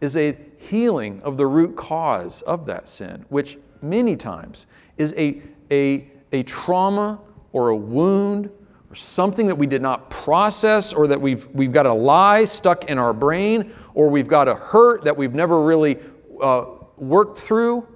is 0.00 0.16
a 0.16 0.36
healing 0.58 1.20
of 1.22 1.36
the 1.36 1.46
root 1.46 1.76
cause 1.76 2.42
of 2.42 2.66
that 2.66 2.88
sin, 2.88 3.24
which 3.28 3.58
many 3.82 4.16
times 4.16 4.66
is 4.96 5.14
a, 5.16 5.40
a, 5.70 6.08
a 6.32 6.42
trauma 6.42 7.20
or 7.52 7.70
a 7.70 7.76
wound 7.76 8.50
or 8.90 8.94
something 8.94 9.46
that 9.46 9.56
we 9.56 9.66
did 9.66 9.82
not 9.82 10.10
process 10.10 10.92
or 10.92 11.06
that 11.06 11.20
we've, 11.20 11.46
we've 11.48 11.72
got 11.72 11.86
a 11.86 11.92
lie 11.92 12.44
stuck 12.44 12.90
in 12.90 12.98
our 12.98 13.12
brain 13.12 13.72
or 13.94 14.08
we've 14.08 14.28
got 14.28 14.48
a 14.48 14.54
hurt 14.54 15.04
that 15.04 15.16
we've 15.16 15.34
never 15.34 15.62
really 15.62 15.98
uh, 16.40 16.66
worked 16.96 17.36
through. 17.36 17.86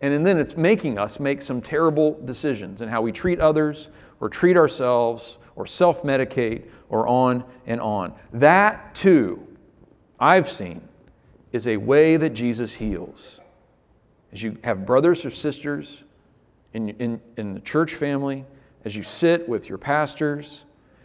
And 0.00 0.24
then 0.24 0.38
it's 0.38 0.56
making 0.56 0.98
us 0.98 1.18
make 1.18 1.42
some 1.42 1.60
terrible 1.60 2.20
decisions 2.24 2.82
in 2.82 2.88
how 2.88 3.02
we 3.02 3.10
treat 3.10 3.40
others 3.40 3.90
or 4.20 4.28
treat 4.28 4.56
ourselves 4.56 5.38
or 5.56 5.66
self 5.66 6.02
medicate 6.02 6.64
or 6.88 7.06
on 7.06 7.44
and 7.66 7.80
on. 7.80 8.14
That 8.32 8.94
too, 8.94 9.46
I've 10.18 10.48
seen, 10.48 10.86
is 11.52 11.66
a 11.66 11.76
way 11.76 12.16
that 12.16 12.30
Jesus 12.30 12.74
heals. 12.74 13.40
As 14.32 14.42
you 14.42 14.56
have 14.64 14.84
brothers 14.84 15.24
or 15.24 15.30
sisters 15.30 16.04
in, 16.74 16.90
in, 16.90 17.20
in 17.36 17.54
the 17.54 17.60
church 17.60 17.94
family, 17.94 18.44
as 18.84 18.94
you 18.94 19.02
sit 19.02 19.48
with 19.48 19.68
your 19.68 19.78
pastors, 19.78 20.64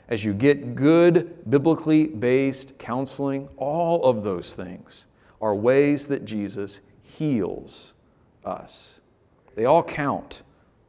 as 0.10 0.24
you 0.24 0.34
get 0.34 0.76
good, 0.76 1.50
biblically 1.50 2.08
based 2.08 2.78
counseling, 2.78 3.48
all 3.58 4.04
of 4.04 4.24
those 4.24 4.54
things 4.54 5.06
are 5.42 5.56
ways 5.56 6.08
that 6.08 6.26
Jesus 6.26 6.82
heals 7.02 7.94
us. 8.46 9.00
They 9.56 9.66
all 9.66 9.84
count 9.84 10.44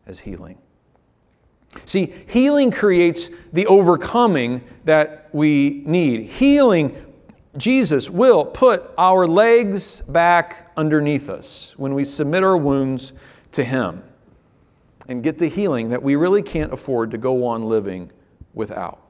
as 0.06 0.20
healing. 0.20 0.58
See, 1.86 2.14
healing 2.26 2.70
creates 2.70 3.30
the 3.52 3.66
overcoming 3.66 4.62
that 4.84 5.28
we 5.32 5.82
need. 5.84 6.26
Healing, 6.26 6.96
Jesus 7.56 8.10
will 8.10 8.44
put 8.44 8.90
our 8.96 9.26
legs 9.26 10.00
back 10.02 10.70
underneath 10.76 11.28
us 11.28 11.74
when 11.76 11.94
we 11.94 12.04
submit 12.04 12.42
our 12.42 12.56
wounds 12.56 13.12
to 13.52 13.64
Him 13.64 14.02
and 15.08 15.22
get 15.22 15.38
the 15.38 15.48
healing 15.48 15.90
that 15.90 16.02
we 16.02 16.16
really 16.16 16.42
can't 16.42 16.72
afford 16.72 17.10
to 17.10 17.18
go 17.18 17.46
on 17.46 17.64
living 17.64 18.10
without. 18.54 19.00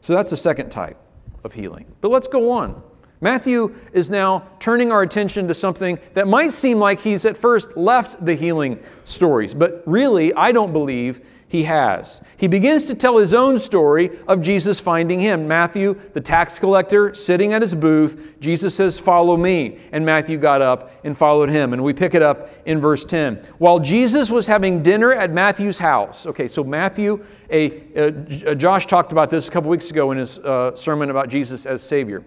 So 0.00 0.14
that's 0.14 0.30
the 0.30 0.36
second 0.36 0.70
type 0.70 0.98
of 1.44 1.52
healing. 1.54 1.86
But 2.00 2.10
let's 2.10 2.28
go 2.28 2.50
on. 2.50 2.82
Matthew 3.24 3.74
is 3.94 4.10
now 4.10 4.46
turning 4.58 4.92
our 4.92 5.00
attention 5.00 5.48
to 5.48 5.54
something 5.54 5.98
that 6.12 6.28
might 6.28 6.52
seem 6.52 6.78
like 6.78 7.00
he's 7.00 7.24
at 7.24 7.38
first 7.38 7.74
left 7.74 8.22
the 8.22 8.34
healing 8.34 8.78
stories, 9.04 9.54
but 9.54 9.82
really, 9.86 10.34
I 10.34 10.52
don't 10.52 10.74
believe 10.74 11.22
he 11.48 11.62
has. 11.62 12.20
He 12.36 12.48
begins 12.48 12.84
to 12.84 12.94
tell 12.94 13.16
his 13.16 13.32
own 13.32 13.58
story 13.58 14.10
of 14.28 14.42
Jesus 14.42 14.78
finding 14.78 15.20
him. 15.20 15.48
Matthew, 15.48 15.98
the 16.12 16.20
tax 16.20 16.58
collector, 16.58 17.14
sitting 17.14 17.54
at 17.54 17.62
his 17.62 17.74
booth, 17.74 18.34
Jesus 18.40 18.74
says, 18.74 19.00
Follow 19.00 19.38
me. 19.38 19.78
And 19.92 20.04
Matthew 20.04 20.36
got 20.36 20.60
up 20.60 20.90
and 21.02 21.16
followed 21.16 21.48
him. 21.48 21.72
And 21.72 21.82
we 21.82 21.94
pick 21.94 22.12
it 22.12 22.20
up 22.20 22.50
in 22.66 22.78
verse 22.78 23.06
10. 23.06 23.36
While 23.56 23.80
Jesus 23.80 24.30
was 24.30 24.46
having 24.46 24.82
dinner 24.82 25.14
at 25.14 25.30
Matthew's 25.30 25.78
house, 25.78 26.26
okay, 26.26 26.46
so 26.46 26.62
Matthew, 26.62 27.24
a, 27.48 27.80
a 27.94 28.54
Josh 28.54 28.84
talked 28.84 29.12
about 29.12 29.30
this 29.30 29.48
a 29.48 29.50
couple 29.50 29.70
weeks 29.70 29.90
ago 29.90 30.10
in 30.10 30.18
his 30.18 30.38
uh, 30.40 30.76
sermon 30.76 31.08
about 31.08 31.30
Jesus 31.30 31.64
as 31.64 31.80
Savior. 31.80 32.22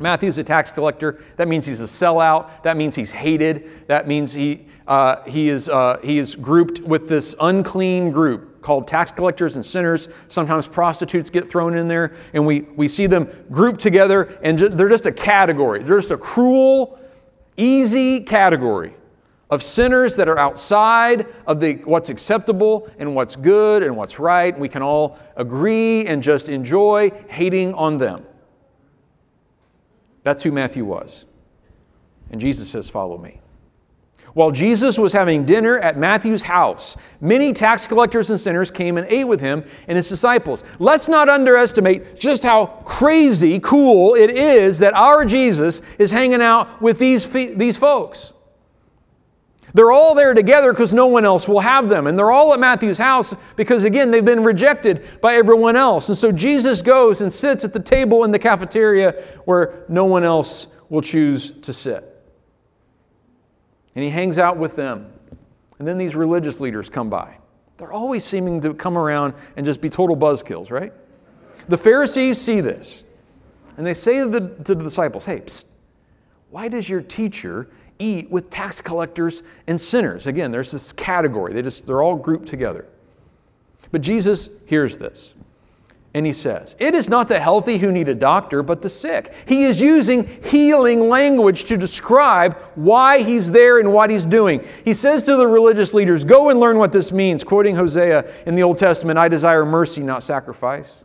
Matthew's 0.00 0.38
a 0.38 0.44
tax 0.44 0.70
collector. 0.70 1.22
That 1.36 1.46
means 1.46 1.66
he's 1.66 1.82
a 1.82 1.84
sellout. 1.84 2.62
That 2.62 2.76
means 2.76 2.96
he's 2.96 3.10
hated. 3.10 3.86
That 3.86 4.08
means 4.08 4.32
he, 4.32 4.66
uh, 4.86 5.22
he, 5.24 5.50
is, 5.50 5.68
uh, 5.68 6.00
he 6.02 6.18
is 6.18 6.34
grouped 6.34 6.80
with 6.80 7.06
this 7.06 7.34
unclean 7.38 8.10
group 8.10 8.62
called 8.62 8.88
tax 8.88 9.10
collectors 9.10 9.56
and 9.56 9.64
sinners. 9.64 10.08
Sometimes 10.28 10.66
prostitutes 10.66 11.28
get 11.28 11.46
thrown 11.46 11.74
in 11.74 11.86
there, 11.86 12.14
and 12.32 12.46
we, 12.46 12.62
we 12.76 12.88
see 12.88 13.06
them 13.06 13.28
grouped 13.50 13.80
together, 13.80 14.38
and 14.42 14.58
ju- 14.58 14.68
they're 14.70 14.88
just 14.88 15.06
a 15.06 15.12
category. 15.12 15.82
They're 15.82 15.98
just 15.98 16.10
a 16.10 16.18
cruel, 16.18 16.98
easy 17.56 18.20
category 18.20 18.94
of 19.50 19.62
sinners 19.62 20.16
that 20.16 20.28
are 20.28 20.38
outside 20.38 21.26
of 21.46 21.60
the, 21.60 21.74
what's 21.84 22.08
acceptable 22.08 22.88
and 22.98 23.14
what's 23.14 23.36
good 23.36 23.82
and 23.82 23.96
what's 23.96 24.18
right. 24.18 24.52
And 24.52 24.62
We 24.62 24.68
can 24.68 24.80
all 24.80 25.18
agree 25.36 26.06
and 26.06 26.22
just 26.22 26.48
enjoy 26.48 27.10
hating 27.28 27.74
on 27.74 27.98
them. 27.98 28.24
That's 30.22 30.42
who 30.42 30.52
Matthew 30.52 30.84
was. 30.84 31.26
And 32.30 32.40
Jesus 32.40 32.70
says, 32.70 32.88
Follow 32.88 33.18
me. 33.18 33.40
While 34.34 34.52
Jesus 34.52 34.96
was 34.96 35.12
having 35.12 35.44
dinner 35.44 35.78
at 35.80 35.98
Matthew's 35.98 36.42
house, 36.42 36.96
many 37.20 37.52
tax 37.52 37.86
collectors 37.86 38.30
and 38.30 38.40
sinners 38.40 38.70
came 38.70 38.96
and 38.96 39.06
ate 39.08 39.24
with 39.24 39.40
him 39.40 39.64
and 39.88 39.96
his 39.96 40.08
disciples. 40.08 40.62
Let's 40.78 41.08
not 41.08 41.28
underestimate 41.28 42.18
just 42.18 42.44
how 42.44 42.66
crazy 42.84 43.58
cool 43.58 44.14
it 44.14 44.30
is 44.30 44.78
that 44.78 44.94
our 44.94 45.24
Jesus 45.24 45.82
is 45.98 46.12
hanging 46.12 46.40
out 46.40 46.80
with 46.80 46.98
these, 46.98 47.26
these 47.26 47.76
folks. 47.76 48.32
They're 49.72 49.92
all 49.92 50.14
there 50.14 50.34
together 50.34 50.72
because 50.72 50.92
no 50.92 51.06
one 51.06 51.24
else 51.24 51.48
will 51.48 51.60
have 51.60 51.88
them. 51.88 52.06
And 52.06 52.18
they're 52.18 52.30
all 52.30 52.52
at 52.52 52.60
Matthew's 52.60 52.98
house 52.98 53.34
because, 53.56 53.84
again, 53.84 54.10
they've 54.10 54.24
been 54.24 54.42
rejected 54.42 55.06
by 55.20 55.34
everyone 55.34 55.76
else. 55.76 56.08
And 56.08 56.18
so 56.18 56.32
Jesus 56.32 56.82
goes 56.82 57.20
and 57.20 57.32
sits 57.32 57.64
at 57.64 57.72
the 57.72 57.80
table 57.80 58.24
in 58.24 58.30
the 58.30 58.38
cafeteria 58.38 59.12
where 59.44 59.84
no 59.88 60.04
one 60.04 60.24
else 60.24 60.68
will 60.88 61.02
choose 61.02 61.52
to 61.52 61.72
sit. 61.72 62.04
And 63.94 64.04
he 64.04 64.10
hangs 64.10 64.38
out 64.38 64.56
with 64.56 64.76
them. 64.76 65.12
And 65.78 65.86
then 65.86 65.98
these 65.98 66.16
religious 66.16 66.60
leaders 66.60 66.88
come 66.90 67.08
by. 67.08 67.36
They're 67.78 67.92
always 67.92 68.24
seeming 68.24 68.60
to 68.60 68.74
come 68.74 68.98
around 68.98 69.34
and 69.56 69.64
just 69.64 69.80
be 69.80 69.88
total 69.88 70.16
buzzkills, 70.16 70.70
right? 70.70 70.92
The 71.68 71.78
Pharisees 71.78 72.38
see 72.38 72.60
this. 72.60 73.04
And 73.76 73.86
they 73.86 73.94
say 73.94 74.18
to 74.18 74.28
the, 74.28 74.40
to 74.64 74.74
the 74.74 74.84
disciples, 74.84 75.24
hey, 75.24 75.40
psst, 75.40 75.64
why 76.50 76.68
does 76.68 76.88
your 76.88 77.00
teacher 77.00 77.68
eat 78.00 78.30
with 78.30 78.50
tax 78.50 78.80
collectors 78.80 79.42
and 79.66 79.80
sinners. 79.80 80.26
Again, 80.26 80.50
there's 80.50 80.70
this 80.72 80.92
category. 80.92 81.52
They 81.52 81.62
just 81.62 81.86
they're 81.86 82.02
all 82.02 82.16
grouped 82.16 82.48
together. 82.48 82.86
But 83.92 84.02
Jesus 84.02 84.50
hears 84.66 84.98
this. 84.98 85.34
And 86.12 86.26
he 86.26 86.32
says, 86.32 86.74
It 86.80 86.94
is 86.94 87.08
not 87.08 87.28
the 87.28 87.38
healthy 87.38 87.78
who 87.78 87.92
need 87.92 88.08
a 88.08 88.14
doctor, 88.14 88.64
but 88.64 88.82
the 88.82 88.90
sick. 88.90 89.32
He 89.46 89.62
is 89.62 89.80
using 89.80 90.26
healing 90.44 91.08
language 91.08 91.64
to 91.64 91.76
describe 91.76 92.56
why 92.74 93.22
he's 93.22 93.50
there 93.52 93.78
and 93.78 93.92
what 93.92 94.10
he's 94.10 94.26
doing. 94.26 94.64
He 94.84 94.92
says 94.92 95.22
to 95.24 95.36
the 95.36 95.46
religious 95.46 95.94
leaders, 95.94 96.24
Go 96.24 96.50
and 96.50 96.58
learn 96.58 96.78
what 96.78 96.90
this 96.90 97.12
means, 97.12 97.44
quoting 97.44 97.76
Hosea 97.76 98.28
in 98.44 98.56
the 98.56 98.64
Old 98.64 98.78
Testament 98.78 99.20
I 99.20 99.28
desire 99.28 99.64
mercy, 99.64 100.02
not 100.02 100.24
sacrifice. 100.24 101.04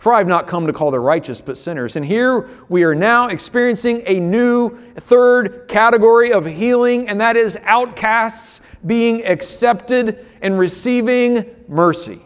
For 0.00 0.14
I 0.14 0.18
have 0.18 0.26
not 0.26 0.46
come 0.46 0.66
to 0.66 0.72
call 0.72 0.90
the 0.90 0.98
righteous, 0.98 1.42
but 1.42 1.58
sinners. 1.58 1.94
And 1.94 2.06
here 2.06 2.48
we 2.70 2.84
are 2.84 2.94
now 2.94 3.28
experiencing 3.28 4.02
a 4.06 4.18
new 4.18 4.74
third 4.94 5.66
category 5.68 6.32
of 6.32 6.46
healing, 6.46 7.06
and 7.06 7.20
that 7.20 7.36
is 7.36 7.58
outcasts 7.64 8.62
being 8.86 9.26
accepted 9.26 10.26
and 10.40 10.58
receiving 10.58 11.44
mercy. 11.68 12.18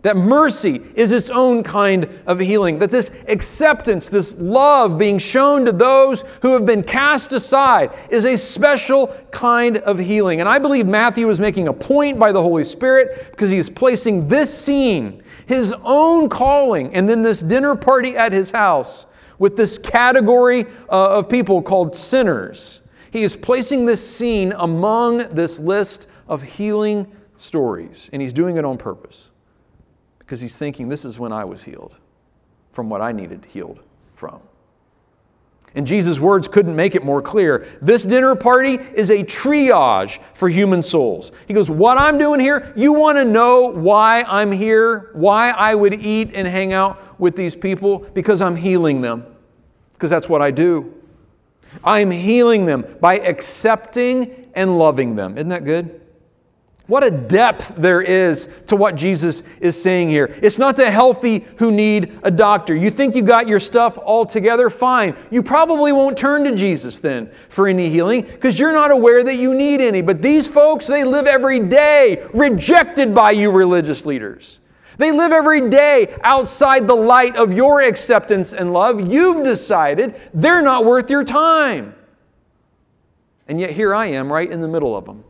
That 0.00 0.16
mercy 0.16 0.80
is 0.94 1.12
its 1.12 1.28
own 1.28 1.62
kind 1.62 2.08
of 2.26 2.40
healing. 2.40 2.78
That 2.78 2.90
this 2.90 3.10
acceptance, 3.26 4.08
this 4.08 4.34
love 4.38 4.96
being 4.96 5.18
shown 5.18 5.66
to 5.66 5.72
those 5.72 6.24
who 6.40 6.54
have 6.54 6.64
been 6.64 6.82
cast 6.82 7.34
aside 7.34 7.90
is 8.08 8.24
a 8.24 8.38
special 8.38 9.08
kind 9.32 9.76
of 9.78 9.98
healing. 9.98 10.40
And 10.40 10.48
I 10.48 10.58
believe 10.58 10.86
Matthew 10.86 11.28
is 11.28 11.40
making 11.40 11.68
a 11.68 11.74
point 11.74 12.18
by 12.18 12.32
the 12.32 12.40
Holy 12.40 12.64
Spirit 12.64 13.26
because 13.32 13.50
he 13.50 13.58
is 13.58 13.68
placing 13.68 14.28
this 14.28 14.56
scene 14.56 15.22
his 15.48 15.74
own 15.82 16.28
calling, 16.28 16.94
and 16.94 17.08
then 17.08 17.22
this 17.22 17.40
dinner 17.40 17.74
party 17.74 18.16
at 18.16 18.34
his 18.34 18.50
house 18.50 19.06
with 19.38 19.56
this 19.56 19.78
category 19.78 20.66
uh, 20.90 21.18
of 21.18 21.28
people 21.28 21.62
called 21.62 21.96
sinners. 21.96 22.82
He 23.10 23.22
is 23.22 23.34
placing 23.34 23.86
this 23.86 24.06
scene 24.06 24.52
among 24.58 25.34
this 25.34 25.58
list 25.58 26.08
of 26.28 26.42
healing 26.42 27.10
stories, 27.38 28.10
and 28.12 28.20
he's 28.20 28.34
doing 28.34 28.58
it 28.58 28.64
on 28.66 28.76
purpose 28.76 29.30
because 30.18 30.38
he's 30.40 30.58
thinking, 30.58 30.90
This 30.90 31.06
is 31.06 31.18
when 31.18 31.32
I 31.32 31.46
was 31.46 31.64
healed 31.64 31.94
from 32.72 32.90
what 32.90 33.00
I 33.00 33.12
needed 33.12 33.46
healed 33.46 33.80
from. 34.12 34.40
And 35.74 35.86
Jesus' 35.86 36.18
words 36.18 36.48
couldn't 36.48 36.74
make 36.74 36.94
it 36.94 37.04
more 37.04 37.20
clear. 37.20 37.66
This 37.82 38.04
dinner 38.04 38.34
party 38.34 38.74
is 38.94 39.10
a 39.10 39.22
triage 39.22 40.18
for 40.34 40.48
human 40.48 40.82
souls. 40.82 41.30
He 41.46 41.54
goes, 41.54 41.70
What 41.70 41.98
I'm 41.98 42.18
doing 42.18 42.40
here, 42.40 42.72
you 42.74 42.92
want 42.92 43.18
to 43.18 43.24
know 43.24 43.66
why 43.66 44.24
I'm 44.26 44.50
here, 44.50 45.10
why 45.12 45.50
I 45.50 45.74
would 45.74 45.94
eat 45.94 46.30
and 46.34 46.48
hang 46.48 46.72
out 46.72 47.20
with 47.20 47.36
these 47.36 47.54
people? 47.54 48.00
Because 48.14 48.40
I'm 48.40 48.56
healing 48.56 49.00
them. 49.02 49.26
Because 49.92 50.10
that's 50.10 50.28
what 50.28 50.40
I 50.40 50.50
do. 50.50 50.94
I'm 51.84 52.10
healing 52.10 52.66
them 52.66 52.84
by 53.00 53.18
accepting 53.18 54.50
and 54.54 54.78
loving 54.78 55.16
them. 55.16 55.36
Isn't 55.36 55.48
that 55.48 55.64
good? 55.64 56.00
What 56.88 57.04
a 57.04 57.10
depth 57.10 57.76
there 57.76 58.00
is 58.00 58.48
to 58.68 58.74
what 58.74 58.94
Jesus 58.96 59.42
is 59.60 59.80
saying 59.80 60.08
here. 60.08 60.34
It's 60.40 60.58
not 60.58 60.74
the 60.74 60.90
healthy 60.90 61.44
who 61.56 61.70
need 61.70 62.18
a 62.22 62.30
doctor. 62.30 62.74
You 62.74 62.88
think 62.88 63.14
you 63.14 63.20
got 63.20 63.46
your 63.46 63.60
stuff 63.60 63.98
all 64.02 64.24
together? 64.24 64.70
Fine. 64.70 65.14
You 65.30 65.42
probably 65.42 65.92
won't 65.92 66.16
turn 66.16 66.44
to 66.44 66.56
Jesus 66.56 66.98
then 66.98 67.30
for 67.50 67.68
any 67.68 67.90
healing 67.90 68.22
because 68.22 68.58
you're 68.58 68.72
not 68.72 68.90
aware 68.90 69.22
that 69.22 69.36
you 69.36 69.54
need 69.54 69.82
any. 69.82 70.00
But 70.00 70.22
these 70.22 70.48
folks, 70.48 70.86
they 70.86 71.04
live 71.04 71.26
every 71.26 71.60
day 71.60 72.26
rejected 72.32 73.14
by 73.14 73.32
you 73.32 73.50
religious 73.50 74.06
leaders. 74.06 74.60
They 74.96 75.12
live 75.12 75.30
every 75.30 75.68
day 75.68 76.16
outside 76.22 76.86
the 76.86 76.96
light 76.96 77.36
of 77.36 77.52
your 77.52 77.82
acceptance 77.82 78.54
and 78.54 78.72
love. 78.72 79.12
You've 79.12 79.44
decided 79.44 80.18
they're 80.32 80.62
not 80.62 80.86
worth 80.86 81.10
your 81.10 81.22
time. 81.22 81.94
And 83.46 83.60
yet 83.60 83.72
here 83.72 83.94
I 83.94 84.06
am 84.06 84.32
right 84.32 84.50
in 84.50 84.62
the 84.62 84.68
middle 84.68 84.96
of 84.96 85.04
them 85.04 85.22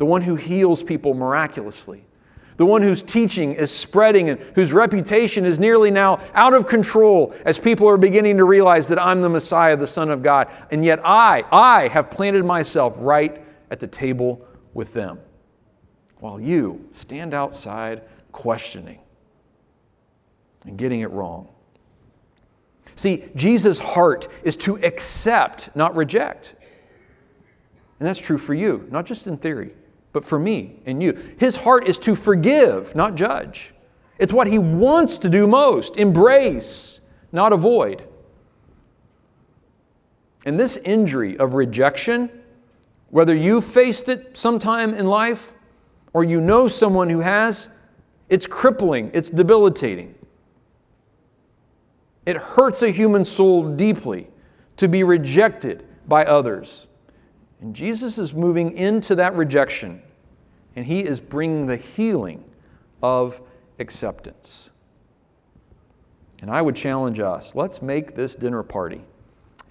the 0.00 0.06
one 0.06 0.22
who 0.22 0.34
heals 0.34 0.82
people 0.82 1.12
miraculously, 1.12 2.02
the 2.56 2.64
one 2.64 2.80
whose 2.80 3.02
teaching 3.02 3.52
is 3.52 3.70
spreading 3.70 4.30
and 4.30 4.40
whose 4.54 4.72
reputation 4.72 5.44
is 5.44 5.58
nearly 5.58 5.90
now 5.90 6.18
out 6.32 6.54
of 6.54 6.66
control 6.66 7.34
as 7.44 7.58
people 7.58 7.86
are 7.86 7.98
beginning 7.98 8.38
to 8.38 8.44
realize 8.44 8.88
that 8.88 8.98
I'm 8.98 9.20
the 9.20 9.28
Messiah, 9.28 9.76
the 9.76 9.86
Son 9.86 10.08
of 10.08 10.22
God. 10.22 10.48
And 10.70 10.82
yet 10.82 11.00
I, 11.04 11.44
I 11.52 11.88
have 11.88 12.10
planted 12.10 12.46
myself 12.46 12.96
right 12.98 13.44
at 13.70 13.78
the 13.78 13.86
table 13.86 14.42
with 14.72 14.94
them, 14.94 15.18
while 16.20 16.40
you 16.40 16.88
stand 16.92 17.34
outside 17.34 18.00
questioning 18.32 19.00
and 20.64 20.78
getting 20.78 21.00
it 21.00 21.10
wrong. 21.10 21.46
See, 22.96 23.24
Jesus' 23.36 23.78
heart 23.78 24.28
is 24.44 24.56
to 24.56 24.82
accept, 24.82 25.76
not 25.76 25.94
reject. 25.94 26.54
And 27.98 28.08
that's 28.08 28.18
true 28.18 28.38
for 28.38 28.54
you, 28.54 28.88
not 28.90 29.04
just 29.04 29.26
in 29.26 29.36
theory 29.36 29.74
but 30.12 30.24
for 30.24 30.38
me 30.38 30.76
and 30.86 31.02
you. 31.02 31.12
His 31.38 31.56
heart 31.56 31.86
is 31.86 31.98
to 32.00 32.14
forgive, 32.14 32.94
not 32.94 33.14
judge. 33.14 33.74
It's 34.18 34.32
what 34.32 34.46
he 34.46 34.58
wants 34.58 35.18
to 35.18 35.28
do 35.28 35.46
most 35.46 35.96
embrace, 35.96 37.00
not 37.32 37.52
avoid. 37.52 38.04
And 40.44 40.58
this 40.58 40.76
injury 40.78 41.38
of 41.38 41.54
rejection, 41.54 42.30
whether 43.10 43.34
you 43.34 43.60
faced 43.60 44.08
it 44.08 44.36
sometime 44.36 44.94
in 44.94 45.06
life 45.06 45.54
or 46.12 46.24
you 46.24 46.40
know 46.40 46.68
someone 46.68 47.08
who 47.08 47.20
has, 47.20 47.68
it's 48.28 48.46
crippling, 48.46 49.10
it's 49.12 49.30
debilitating. 49.30 50.14
It 52.26 52.36
hurts 52.36 52.82
a 52.82 52.90
human 52.90 53.24
soul 53.24 53.74
deeply 53.74 54.28
to 54.76 54.88
be 54.88 55.02
rejected 55.02 55.84
by 56.06 56.24
others. 56.24 56.86
And 57.60 57.74
Jesus 57.74 58.16
is 58.18 58.32
moving 58.32 58.76
into 58.76 59.14
that 59.16 59.34
rejection, 59.34 60.02
and 60.76 60.86
he 60.86 61.00
is 61.00 61.20
bringing 61.20 61.66
the 61.66 61.76
healing 61.76 62.44
of 63.02 63.40
acceptance. 63.78 64.70
And 66.40 66.50
I 66.50 66.62
would 66.62 66.74
challenge 66.74 67.20
us 67.20 67.54
let's 67.54 67.82
make 67.82 68.14
this 68.14 68.34
dinner 68.34 68.62
party 68.62 69.02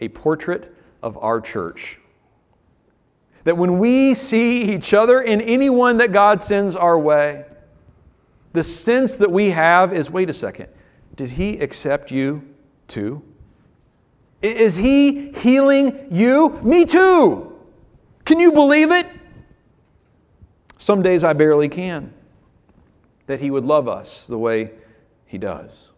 a 0.01 0.09
portrait 0.09 0.73
of 1.01 1.17
our 1.17 1.41
church. 1.41 1.97
That 3.43 3.57
when 3.57 3.79
we 3.79 4.13
see 4.13 4.73
each 4.73 4.93
other 4.93 5.23
and 5.23 5.41
anyone 5.41 5.97
that 5.97 6.11
God 6.11 6.43
sends 6.43 6.75
our 6.75 6.99
way, 6.99 7.45
the 8.53 8.63
sense 8.63 9.15
that 9.15 9.31
we 9.31 9.49
have 9.49 9.93
is 9.93 10.11
wait 10.11 10.29
a 10.29 10.33
second, 10.33 10.67
did 11.15 11.31
he 11.31 11.57
accept 11.59 12.11
you 12.11 12.43
too? 12.87 13.23
Is 14.41 14.75
he 14.75 15.31
healing 15.31 16.07
you? 16.11 16.59
Me 16.61 16.85
too. 16.85 17.48
Can 18.29 18.39
you 18.39 18.51
believe 18.51 18.91
it? 18.91 19.07
Some 20.77 21.01
days 21.01 21.23
I 21.23 21.33
barely 21.33 21.67
can. 21.67 22.13
That 23.25 23.39
He 23.39 23.49
would 23.49 23.65
love 23.65 23.87
us 23.87 24.27
the 24.27 24.37
way 24.37 24.69
He 25.25 25.39
does. 25.39 25.93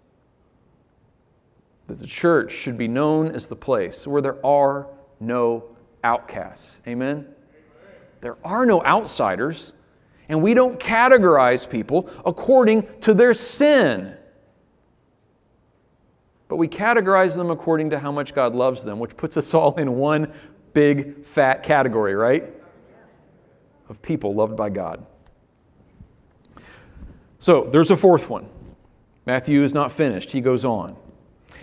That 1.88 2.00
the 2.00 2.08
church 2.08 2.54
should 2.54 2.78
be 2.78 2.88
known 2.88 3.32
as 3.32 3.48
the 3.48 3.58
place 3.58 4.08
where 4.08 4.22
there 4.22 4.38
are 4.46 4.88
no 5.20 5.66
outcasts. 6.06 6.80
Amen? 6.88 7.28
There 8.22 8.38
are 8.46 8.66
no 8.66 8.82
outsiders, 8.86 9.74
and 10.30 10.42
we 10.42 10.54
don't 10.54 10.80
categorize 10.80 11.70
people 11.70 12.10
according 12.26 12.88
to 13.02 13.14
their 13.14 13.34
sin. 13.34 14.16
But 16.48 16.56
we 16.56 16.70
categorize 16.70 17.36
them 17.36 17.50
according 17.52 17.90
to 17.90 18.00
how 18.00 18.14
much 18.14 18.34
God 18.34 18.56
loves 18.56 18.86
them, 18.86 19.00
which 19.00 19.18
puts 19.18 19.36
us 19.36 19.54
all 19.54 19.76
in 19.76 19.98
one 19.98 20.32
big 20.74 21.24
fat 21.24 21.64
category, 21.64 22.16
right? 22.16 22.46
Of 23.90 24.02
people 24.02 24.34
loved 24.34 24.56
by 24.56 24.70
God. 24.70 25.06
So 27.40 27.68
there's 27.72 27.92
a 27.92 27.98
fourth 27.98 28.30
one. 28.30 28.48
Matthew 29.26 29.64
is 29.64 29.74
not 29.74 29.92
finished. 29.92 30.32
He 30.32 30.42
goes 30.42 30.66
on. 30.66 30.96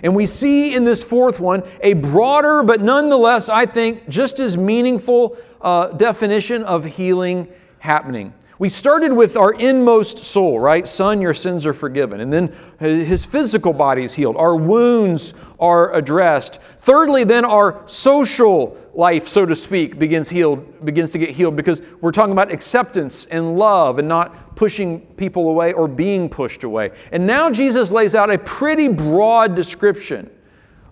And 0.02 0.14
we 0.14 0.26
see 0.26 0.74
in 0.74 0.84
this 0.84 1.02
fourth 1.02 1.40
one 1.40 1.62
a 1.82 1.94
broader, 1.94 2.62
but 2.62 2.80
nonetheless, 2.80 3.48
I 3.48 3.66
think, 3.66 4.08
just 4.08 4.38
as 4.38 4.56
meaningful 4.56 5.36
uh, 5.60 5.88
definition 5.88 6.62
of 6.64 6.84
healing 6.84 7.48
happening. 7.78 8.32
We 8.58 8.68
started 8.68 9.12
with 9.12 9.36
our 9.36 9.52
inmost 9.52 10.18
soul, 10.18 10.58
right? 10.58 10.86
Son, 10.88 11.20
your 11.20 11.34
sins 11.34 11.64
are 11.64 11.72
forgiven. 11.72 12.20
And 12.20 12.32
then 12.32 12.52
his 12.80 13.24
physical 13.24 13.72
body 13.72 14.02
is 14.02 14.14
healed. 14.14 14.36
Our 14.36 14.56
wounds 14.56 15.32
are 15.60 15.94
addressed. 15.94 16.60
Thirdly, 16.80 17.22
then 17.22 17.44
our 17.44 17.82
social 17.86 18.76
life, 18.94 19.28
so 19.28 19.46
to 19.46 19.54
speak, 19.54 19.98
begins 20.00 20.28
healed, 20.28 20.84
begins 20.84 21.12
to 21.12 21.18
get 21.18 21.30
healed 21.30 21.54
because 21.54 21.82
we're 22.00 22.10
talking 22.10 22.32
about 22.32 22.50
acceptance 22.50 23.26
and 23.26 23.56
love 23.56 24.00
and 24.00 24.08
not 24.08 24.56
pushing 24.56 25.02
people 25.14 25.50
away 25.50 25.72
or 25.72 25.86
being 25.86 26.28
pushed 26.28 26.64
away. 26.64 26.90
And 27.12 27.24
now 27.24 27.50
Jesus 27.50 27.92
lays 27.92 28.16
out 28.16 28.28
a 28.28 28.38
pretty 28.38 28.88
broad 28.88 29.54
description 29.54 30.30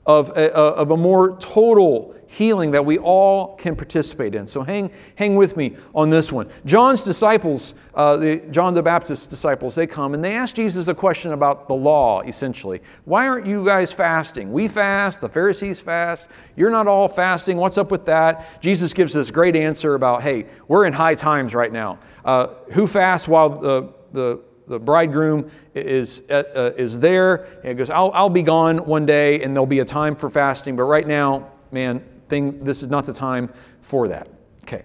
of 0.06 0.30
a, 0.30 0.52
of 0.54 0.90
a 0.92 0.96
more 0.96 1.36
total 1.38 2.14
healing 2.28 2.72
that 2.72 2.84
we 2.84 2.98
all 2.98 3.54
can 3.56 3.76
participate 3.76 4.34
in. 4.34 4.46
So 4.46 4.62
hang, 4.62 4.90
hang 5.14 5.36
with 5.36 5.56
me 5.56 5.76
on 5.94 6.10
this 6.10 6.32
one. 6.32 6.48
John's 6.64 7.02
disciples, 7.02 7.74
uh, 7.94 8.16
the, 8.16 8.36
John 8.50 8.74
the 8.74 8.82
Baptist's 8.82 9.26
disciples, 9.26 9.74
they 9.74 9.86
come 9.86 10.12
and 10.14 10.24
they 10.24 10.34
ask 10.34 10.56
Jesus 10.56 10.88
a 10.88 10.94
question 10.94 11.32
about 11.32 11.68
the 11.68 11.74
law, 11.74 12.22
essentially. 12.22 12.82
Why 13.04 13.26
aren't 13.28 13.46
you 13.46 13.64
guys 13.64 13.92
fasting? 13.92 14.52
We 14.52 14.68
fast, 14.68 15.20
the 15.20 15.28
Pharisees 15.28 15.80
fast. 15.80 16.28
You're 16.56 16.70
not 16.70 16.86
all 16.88 17.08
fasting. 17.08 17.56
What's 17.56 17.78
up 17.78 17.90
with 17.90 18.04
that? 18.06 18.60
Jesus 18.60 18.92
gives 18.92 19.12
this 19.14 19.30
great 19.30 19.54
answer 19.54 19.94
about, 19.94 20.22
hey, 20.22 20.46
we're 20.68 20.84
in 20.86 20.92
high 20.92 21.14
times 21.14 21.54
right 21.54 21.72
now. 21.72 21.98
Uh, 22.24 22.48
who 22.72 22.86
fasts 22.86 23.28
while 23.28 23.50
the, 23.50 23.92
the 24.12 24.40
the 24.68 24.78
bridegroom 24.78 25.50
is, 25.74 26.28
uh, 26.30 26.42
uh, 26.54 26.72
is 26.76 26.98
there 26.98 27.44
and 27.56 27.68
he 27.68 27.74
goes 27.74 27.90
I'll, 27.90 28.10
I'll 28.14 28.28
be 28.28 28.42
gone 28.42 28.78
one 28.78 29.06
day 29.06 29.42
and 29.42 29.54
there'll 29.54 29.66
be 29.66 29.80
a 29.80 29.84
time 29.84 30.16
for 30.16 30.28
fasting 30.28 30.76
but 30.76 30.84
right 30.84 31.06
now 31.06 31.50
man 31.70 32.04
thing, 32.28 32.62
this 32.64 32.82
is 32.82 32.88
not 32.88 33.04
the 33.04 33.12
time 33.12 33.52
for 33.80 34.08
that. 34.08 34.28
Okay. 34.62 34.84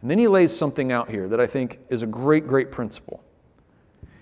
And 0.00 0.10
then 0.10 0.18
he 0.18 0.28
lays 0.28 0.54
something 0.54 0.92
out 0.92 1.08
here 1.08 1.28
that 1.28 1.40
I 1.40 1.46
think 1.46 1.80
is 1.90 2.02
a 2.02 2.06
great, 2.06 2.46
great 2.46 2.70
principle. 2.70 3.22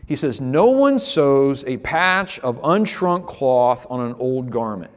He 0.06 0.16
says, 0.16 0.40
No 0.40 0.66
one 0.66 0.98
sews 0.98 1.64
a 1.66 1.76
patch 1.78 2.38
of 2.40 2.60
unshrunk 2.62 3.26
cloth 3.26 3.86
on 3.88 4.00
an 4.00 4.14
old 4.18 4.50
garment, 4.50 4.92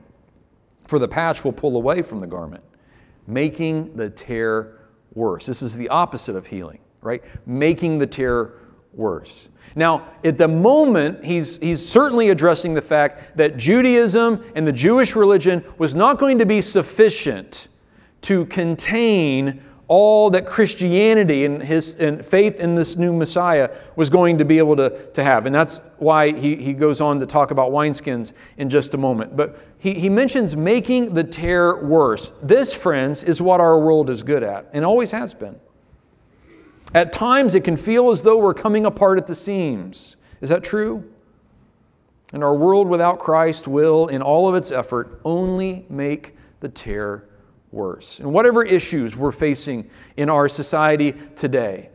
for 0.88 1.00
the 1.00 1.08
patch 1.08 1.44
will 1.44 1.54
pull 1.54 1.78
away 1.78 2.02
from 2.02 2.20
the 2.20 2.28
garment, 2.28 2.64
making 3.28 3.96
the 3.96 4.10
tear 4.10 4.80
worse. 5.14 5.46
This 5.46 5.62
is 5.62 5.76
the 5.76 5.90
opposite 5.90 6.36
of 6.36 6.46
healing, 6.46 6.80
right? 7.02 7.24
Making 7.46 8.00
the 8.00 8.08
tear 8.08 8.54
worse. 8.96 9.50
Now, 9.76 10.08
at 10.24 10.38
the 10.38 10.48
moment, 10.48 11.24
he's, 11.24 11.58
he's 11.58 11.86
certainly 11.86 12.30
addressing 12.30 12.74
the 12.74 12.82
fact 12.82 13.38
that 13.38 13.58
Judaism 13.58 14.44
and 14.56 14.66
the 14.66 14.72
Jewish 14.72 15.16
religion 15.16 15.64
was 15.78 15.94
not 15.94 16.18
going 16.18 16.40
to 16.40 16.46
be 16.46 16.62
sufficient 16.62 17.68
to 18.22 18.46
contain 18.46 19.62
all 19.88 20.32
that 20.32 20.48
Christianity 20.48 21.46
and 21.46 21.62
his 21.62 21.96
and 21.96 22.26
faith 22.26 22.60
in 22.60 22.74
this 22.74 22.98
new 22.98 23.14
Messiah 23.14 23.70
was 23.96 24.10
going 24.10 24.38
to 24.40 24.46
be 24.46 24.58
able 24.58 24.76
to, 24.78 24.90
to 25.12 25.24
have. 25.24 25.46
And 25.46 25.54
that's 25.54 25.80
why 25.98 26.32
he, 26.32 26.56
he 26.56 26.74
goes 26.74 27.02
on 27.02 27.20
to 27.20 27.26
talk 27.26 27.52
about 27.52 27.72
wineskins 27.72 28.34
in 28.58 28.70
just 28.70 28.96
a 28.96 28.98
moment. 28.98 29.38
But 29.38 29.60
he, 29.78 29.94
he 29.94 30.10
mentions 30.10 30.56
making 30.56 31.14
the 31.14 31.24
tear 31.24 31.86
worse. 31.86 32.32
This, 32.42 32.74
friends, 32.74 33.24
is 33.24 33.42
what 33.42 33.60
our 33.60 33.80
world 33.80 34.10
is 34.10 34.24
good 34.24 34.42
at 34.42 34.70
and 34.74 34.84
always 34.84 35.12
has 35.12 35.34
been. 35.36 35.60
At 36.96 37.12
times, 37.12 37.56
it 37.56 37.66
can 37.66 37.76
feel 37.76 38.10
as 38.10 38.24
though 38.24 38.38
we're 38.38 38.54
coming 38.54 38.86
apart 38.86 39.18
at 39.18 39.28
the 39.28 39.36
seams. 39.36 40.16
Is 40.40 40.48
that 40.48 40.64
true? 40.64 41.04
And 42.32 42.42
our 42.42 42.56
world 42.56 42.88
without 42.88 43.20
Christ 43.20 43.68
will, 43.68 44.08
in 44.08 44.22
all 44.22 44.48
of 44.48 44.56
its 44.56 44.72
effort, 44.72 45.20
only 45.26 45.86
make 45.90 46.38
the 46.62 46.70
tear 46.70 47.26
worse. 47.74 48.22
And 48.22 48.32
whatever 48.32 48.64
issues 48.64 49.14
we're 49.18 49.34
facing 49.34 49.90
in 50.16 50.30
our 50.30 50.48
society 50.48 51.12
today, 51.36 51.90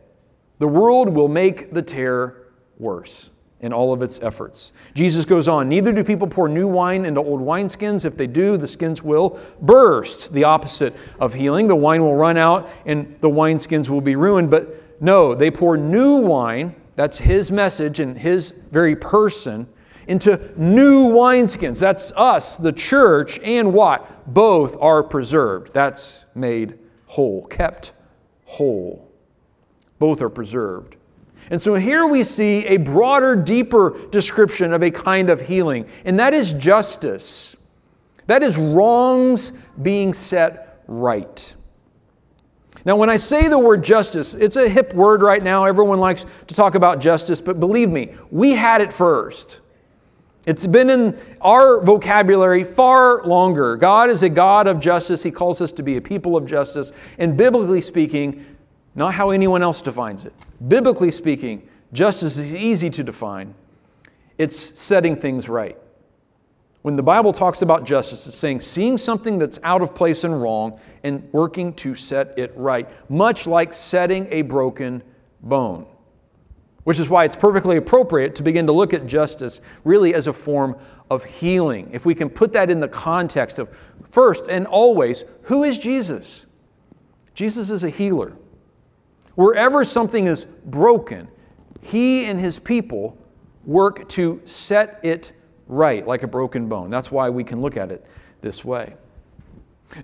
the 0.59 0.67
world 0.67 1.09
will 1.09 1.27
make 1.27 1.73
the 1.73 1.81
tear 1.81 2.37
worse 2.77 3.31
in 3.61 3.73
all 3.73 3.93
of 3.93 4.03
its 4.03 4.21
efforts. 4.21 4.71
Jesus 4.93 5.25
goes 5.25 5.47
on 5.47 5.67
Neither 5.67 5.91
do 5.91 6.03
people 6.03 6.27
pour 6.27 6.47
new 6.47 6.67
wine 6.67 7.05
into 7.05 7.21
old 7.21 7.41
wineskins. 7.41 8.05
If 8.05 8.17
they 8.17 8.27
do, 8.27 8.55
the 8.55 8.67
skins 8.67 9.01
will 9.01 9.39
burst, 9.61 10.31
the 10.31 10.43
opposite 10.43 10.95
of 11.19 11.33
healing. 11.33 11.67
The 11.67 11.75
wine 11.75 12.03
will 12.03 12.15
run 12.15 12.37
out 12.37 12.69
and 12.85 13.17
the 13.21 13.29
wineskins 13.29 13.89
will 13.89 14.01
be 14.01 14.15
ruined. 14.15 14.51
But 14.51 14.77
no, 15.01 15.33
they 15.33 15.49
pour 15.51 15.75
new 15.75 16.17
wine. 16.17 16.75
That's 16.95 17.17
his 17.17 17.51
message 17.51 17.99
and 17.99 18.17
his 18.17 18.51
very 18.71 18.95
person 18.95 19.67
into 20.07 20.51
new 20.55 21.07
wineskins. 21.07 21.79
That's 21.79 22.11
us, 22.15 22.57
the 22.57 22.71
church, 22.71 23.39
and 23.39 23.73
what? 23.73 24.31
Both 24.31 24.77
are 24.79 25.01
preserved. 25.01 25.73
That's 25.73 26.23
made 26.35 26.77
whole, 27.07 27.45
kept 27.47 27.93
whole. 28.45 29.11
Both 29.97 30.21
are 30.21 30.29
preserved. 30.29 30.97
And 31.49 31.59
so 31.59 31.75
here 31.75 32.05
we 32.07 32.23
see 32.23 32.65
a 32.67 32.77
broader, 32.77 33.35
deeper 33.35 33.97
description 34.11 34.71
of 34.71 34.83
a 34.83 34.91
kind 34.91 35.29
of 35.29 35.41
healing, 35.41 35.87
and 36.05 36.19
that 36.19 36.33
is 36.33 36.53
justice. 36.53 37.55
That 38.27 38.43
is 38.43 38.55
wrongs 38.57 39.51
being 39.81 40.13
set 40.13 40.83
right. 40.87 41.53
Now, 42.85 42.95
when 42.95 43.09
I 43.09 43.17
say 43.17 43.47
the 43.47 43.59
word 43.59 43.83
justice, 43.83 44.33
it's 44.33 44.55
a 44.55 44.67
hip 44.67 44.93
word 44.93 45.21
right 45.21 45.41
now. 45.41 45.65
Everyone 45.65 45.99
likes 45.99 46.25
to 46.47 46.55
talk 46.55 46.75
about 46.75 46.99
justice, 46.99 47.41
but 47.41 47.59
believe 47.59 47.89
me, 47.89 48.13
we 48.31 48.51
had 48.51 48.81
it 48.81 48.91
first. 48.91 49.61
It's 50.47 50.65
been 50.65 50.89
in 50.89 51.19
our 51.41 51.81
vocabulary 51.81 52.63
far 52.63 53.23
longer. 53.23 53.75
God 53.75 54.09
is 54.09 54.23
a 54.23 54.29
God 54.29 54.67
of 54.67 54.79
justice. 54.79 55.21
He 55.21 55.29
calls 55.29 55.61
us 55.61 55.71
to 55.73 55.83
be 55.83 55.97
a 55.97 56.01
people 56.01 56.35
of 56.35 56.47
justice. 56.47 56.91
And 57.19 57.37
biblically 57.37 57.81
speaking, 57.81 58.45
not 58.95 59.13
how 59.13 59.29
anyone 59.29 59.61
else 59.61 59.81
defines 59.81 60.25
it. 60.25 60.33
Biblically 60.67 61.11
speaking, 61.11 61.67
justice 61.93 62.37
is 62.37 62.55
easy 62.55 62.89
to 62.89 63.03
define. 63.03 63.53
It's 64.39 64.79
setting 64.79 65.15
things 65.15 65.47
right. 65.47 65.77
When 66.81 66.95
the 66.95 67.03
Bible 67.03 67.31
talks 67.31 67.61
about 67.61 67.85
justice, 67.85 68.25
it's 68.27 68.37
saying 68.37 68.61
seeing 68.61 68.97
something 68.97 69.37
that's 69.37 69.59
out 69.63 69.81
of 69.81 69.93
place 69.93 70.23
and 70.23 70.41
wrong 70.41 70.79
and 71.03 71.31
working 71.31 71.73
to 71.75 71.93
set 71.93 72.37
it 72.39 72.51
right, 72.55 72.89
much 73.09 73.45
like 73.45 73.73
setting 73.73 74.27
a 74.31 74.41
broken 74.41 75.03
bone. 75.43 75.85
Which 76.83 76.99
is 76.99 77.09
why 77.09 77.25
it's 77.25 77.35
perfectly 77.35 77.77
appropriate 77.77 78.33
to 78.35 78.43
begin 78.43 78.65
to 78.65 78.71
look 78.71 78.95
at 78.95 79.05
justice 79.05 79.61
really 79.83 80.15
as 80.15 80.25
a 80.25 80.33
form 80.33 80.75
of 81.11 81.23
healing. 81.23 81.89
If 81.93 82.07
we 82.07 82.15
can 82.15 82.29
put 82.29 82.53
that 82.53 82.71
in 82.71 82.79
the 82.79 82.87
context 82.87 83.59
of 83.59 83.69
first 84.09 84.45
and 84.49 84.65
always, 84.65 85.23
who 85.43 85.63
is 85.63 85.77
Jesus? 85.77 86.47
Jesus 87.35 87.69
is 87.69 87.83
a 87.83 87.89
healer. 87.89 88.33
Wherever 89.35 89.83
something 89.83 90.25
is 90.25 90.45
broken, 90.65 91.27
he 91.81 92.25
and 92.25 92.39
his 92.39 92.57
people 92.57 93.15
work 93.65 94.09
to 94.09 94.41
set 94.45 94.99
it 95.03 95.33
right, 95.71 96.05
like 96.05 96.21
a 96.21 96.27
broken 96.27 96.67
bone. 96.67 96.91
That's 96.91 97.09
why 97.09 97.29
we 97.29 97.43
can 97.43 97.61
look 97.61 97.77
at 97.77 97.91
it 97.91 98.05
this 98.41 98.63
way. 98.63 98.93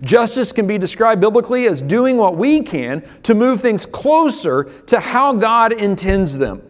Justice 0.02 0.50
can 0.50 0.66
be 0.66 0.78
described 0.78 1.20
biblically 1.20 1.66
as 1.66 1.80
doing 1.80 2.16
what 2.16 2.36
we 2.36 2.62
can 2.62 3.06
to 3.22 3.34
move 3.34 3.60
things 3.60 3.86
closer 3.86 4.64
to 4.86 4.98
how 4.98 5.34
God 5.34 5.72
intends 5.72 6.36
them. 6.36 6.62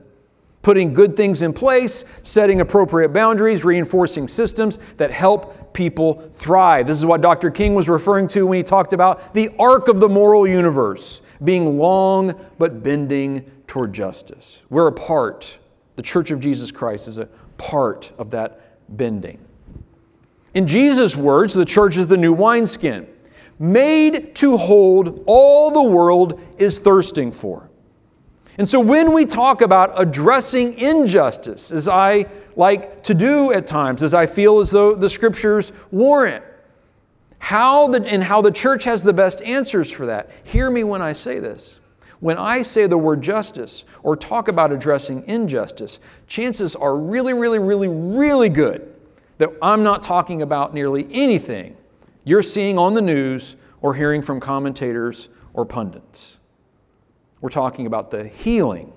Putting 0.63 0.93
good 0.93 1.17
things 1.17 1.43
in 1.43 1.53
place, 1.53 2.05
setting 2.23 2.61
appropriate 2.61 3.11
boundaries, 3.11 3.65
reinforcing 3.65 4.29
systems 4.29 4.79
that 4.97 5.11
help 5.11 5.73
people 5.73 6.31
thrive. 6.35 6.87
This 6.87 6.99
is 6.99 7.07
what 7.07 7.21
Dr. 7.21 7.51
King 7.51 7.75
was 7.75 7.89
referring 7.89 8.29
to 8.29 8.47
when 8.47 8.57
he 8.57 8.63
talked 8.65 8.93
about 8.93 9.33
the 9.35 9.51
arc 9.59 9.89
of 9.89 10.01
the 10.01 10.09
moral 10.09 10.47
universe 10.47 11.23
being 11.43 11.79
long 11.79 12.35
but 12.59 12.83
bending 12.83 13.49
toward 13.69 13.93
justice. 13.93 14.63
We're 14.69 14.89
a 14.89 14.93
part, 14.93 15.59
the 15.95 16.03
Church 16.03 16.33
of 16.33 16.41
Jesus 16.41 16.73
Christ 16.73 17.07
is 17.07 17.19
a 17.19 17.27
part 17.57 18.11
of 18.19 18.31
that 18.33 18.68
bending. 18.89 19.39
In 20.55 20.67
Jesus' 20.67 21.17
words, 21.17 21.55
the 21.55 21.65
church 21.65 21.97
is 21.97 22.09
the 22.09 22.17
new 22.17 22.33
wineskin, 22.33 23.07
made 23.59 24.35
to 24.37 24.57
hold 24.57 25.23
all 25.27 25.71
the 25.71 25.83
world 25.83 26.41
is 26.59 26.79
thirsting 26.79 27.33
for. 27.33 27.69
And 28.57 28.69
so 28.69 28.81
when 28.81 29.13
we 29.13 29.25
talk 29.25 29.63
about 29.63 29.93
addressing 29.95 30.75
injustice, 30.79 31.71
as 31.71 31.89
I 31.89 32.27
like 32.57 33.05
to 33.05 33.15
do 33.15 33.53
at 33.53 33.69
times, 33.69 34.03
as 34.03 34.15
I 34.15 34.27
feel 34.27 34.59
as 34.59 34.71
though 34.71 34.95
the 34.95 35.09
scriptures 35.09 35.73
warrant, 35.93 36.45
how 37.39 37.89
the, 37.89 38.05
and 38.05 38.23
how 38.23 38.43
the 38.43 38.51
church 38.51 38.83
has 38.85 39.03
the 39.03 39.13
best 39.13 39.41
answers 39.43 39.93
for 39.93 40.07
that. 40.07 40.31
Hear 40.43 40.71
me 40.71 40.83
when 40.83 41.01
I 41.01 41.13
say 41.13 41.39
this. 41.39 41.79
When 42.21 42.37
I 42.37 42.63
say 42.63 42.87
the 42.87 42.99
word 42.99 43.23
justice 43.23 43.85
or 44.03 44.17
talk 44.17 44.49
about 44.49 44.73
addressing 44.73 45.27
injustice, 45.27 46.01
chances 46.27 46.75
are 46.75 46.97
really, 46.97 47.33
really, 47.33 47.59
really, 47.59 47.89
really 47.89 48.49
good 48.49 48.95
that 49.39 49.51
I'm 49.63 49.85
not 49.85 50.03
talking 50.03 50.43
about 50.43 50.75
nearly 50.75 51.07
anything 51.13 51.77
you're 52.25 52.43
seeing 52.43 52.77
on 52.77 52.95
the 52.95 53.03
news 53.03 53.57
or 53.81 53.95
hearing 53.95 54.21
from 54.21 54.41
commentators 54.41 55.29
or 55.55 55.65
pundits. 55.65 56.41
We're 57.41 57.51
talking 57.51 57.87
about 57.87 58.11
the 58.11 58.27
healing 58.27 58.93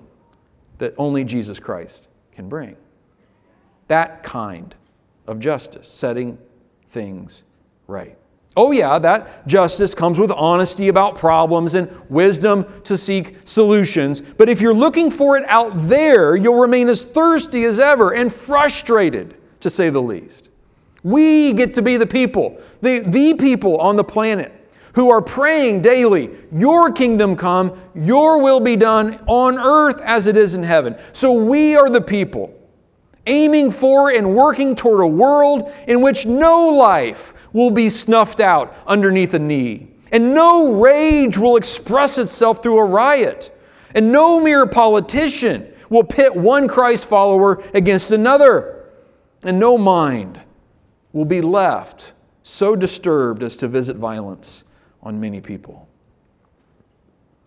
that 0.78 0.94
only 0.98 1.22
Jesus 1.22 1.60
Christ 1.60 2.08
can 2.32 2.48
bring. 2.48 2.76
That 3.86 4.24
kind 4.24 4.74
of 5.26 5.38
justice, 5.38 5.88
setting 5.88 6.38
things 6.88 7.44
right. 7.86 8.18
Oh, 8.54 8.70
yeah, 8.70 8.98
that 8.98 9.46
justice 9.46 9.94
comes 9.94 10.18
with 10.18 10.30
honesty 10.30 10.88
about 10.88 11.16
problems 11.16 11.74
and 11.74 11.90
wisdom 12.10 12.66
to 12.84 12.98
seek 12.98 13.36
solutions. 13.44 14.20
But 14.20 14.50
if 14.50 14.60
you're 14.60 14.74
looking 14.74 15.10
for 15.10 15.38
it 15.38 15.44
out 15.48 15.72
there, 15.78 16.36
you'll 16.36 16.60
remain 16.60 16.88
as 16.88 17.06
thirsty 17.06 17.64
as 17.64 17.78
ever 17.78 18.12
and 18.14 18.32
frustrated, 18.32 19.36
to 19.60 19.70
say 19.70 19.88
the 19.88 20.02
least. 20.02 20.50
We 21.02 21.54
get 21.54 21.72
to 21.74 21.82
be 21.82 21.96
the 21.96 22.06
people, 22.06 22.60
the, 22.82 23.00
the 23.00 23.34
people 23.34 23.78
on 23.78 23.96
the 23.96 24.04
planet 24.04 24.52
who 24.94 25.10
are 25.10 25.22
praying 25.22 25.80
daily, 25.80 26.30
Your 26.52 26.92
kingdom 26.92 27.34
come, 27.34 27.80
Your 27.94 28.42
will 28.42 28.60
be 28.60 28.76
done 28.76 29.18
on 29.26 29.58
earth 29.58 30.00
as 30.02 30.26
it 30.26 30.36
is 30.36 30.54
in 30.54 30.62
heaven. 30.62 30.96
So 31.12 31.32
we 31.32 31.74
are 31.74 31.88
the 31.88 32.02
people 32.02 32.54
aiming 33.26 33.70
for 33.70 34.10
and 34.10 34.34
working 34.34 34.74
toward 34.74 35.00
a 35.00 35.06
world 35.06 35.72
in 35.86 36.00
which 36.00 36.26
no 36.26 36.68
life 36.68 37.34
will 37.52 37.70
be 37.70 37.88
snuffed 37.88 38.40
out 38.40 38.74
underneath 38.86 39.34
a 39.34 39.38
knee. 39.38 39.88
And 40.10 40.34
no 40.34 40.74
rage 40.74 41.38
will 41.38 41.56
express 41.56 42.18
itself 42.18 42.62
through 42.62 42.78
a 42.78 42.84
riot. 42.84 43.50
And 43.94 44.12
no 44.12 44.40
mere 44.40 44.66
politician 44.66 45.72
will 45.88 46.04
pit 46.04 46.34
one 46.34 46.68
Christ 46.68 47.08
follower 47.08 47.62
against 47.74 48.10
another. 48.12 48.86
And 49.42 49.58
no 49.58 49.78
mind 49.78 50.40
will 51.12 51.24
be 51.24 51.40
left 51.40 52.12
so 52.42 52.74
disturbed 52.74 53.42
as 53.42 53.56
to 53.56 53.68
visit 53.68 53.96
violence 53.96 54.64
on 55.02 55.20
many 55.20 55.40
people. 55.40 55.88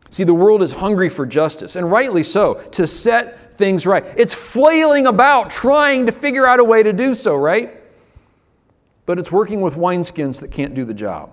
See, 0.10 0.24
the 0.24 0.34
world 0.34 0.62
is 0.62 0.72
hungry 0.72 1.10
for 1.10 1.26
justice, 1.26 1.76
and 1.76 1.90
rightly 1.90 2.24
so, 2.24 2.56
to 2.72 2.88
set 2.88 3.58
things 3.58 3.86
right. 3.86 4.04
It's 4.18 4.34
flailing 4.34 5.08
about 5.08 5.50
trying 5.50 6.06
to 6.06 6.12
figure 6.12 6.46
out 6.46 6.60
a 6.60 6.64
way 6.64 6.84
to 6.84 6.94
do 6.94 7.16
so, 7.16 7.36
right? 7.36 7.82
but 9.06 9.20
it's 9.20 9.32
working 9.32 9.62
with 9.62 9.76
wineskins 9.76 10.40
that 10.42 10.52
can't 10.52 10.74
do 10.74 10.84
the 10.84 10.94
job. 10.94 11.32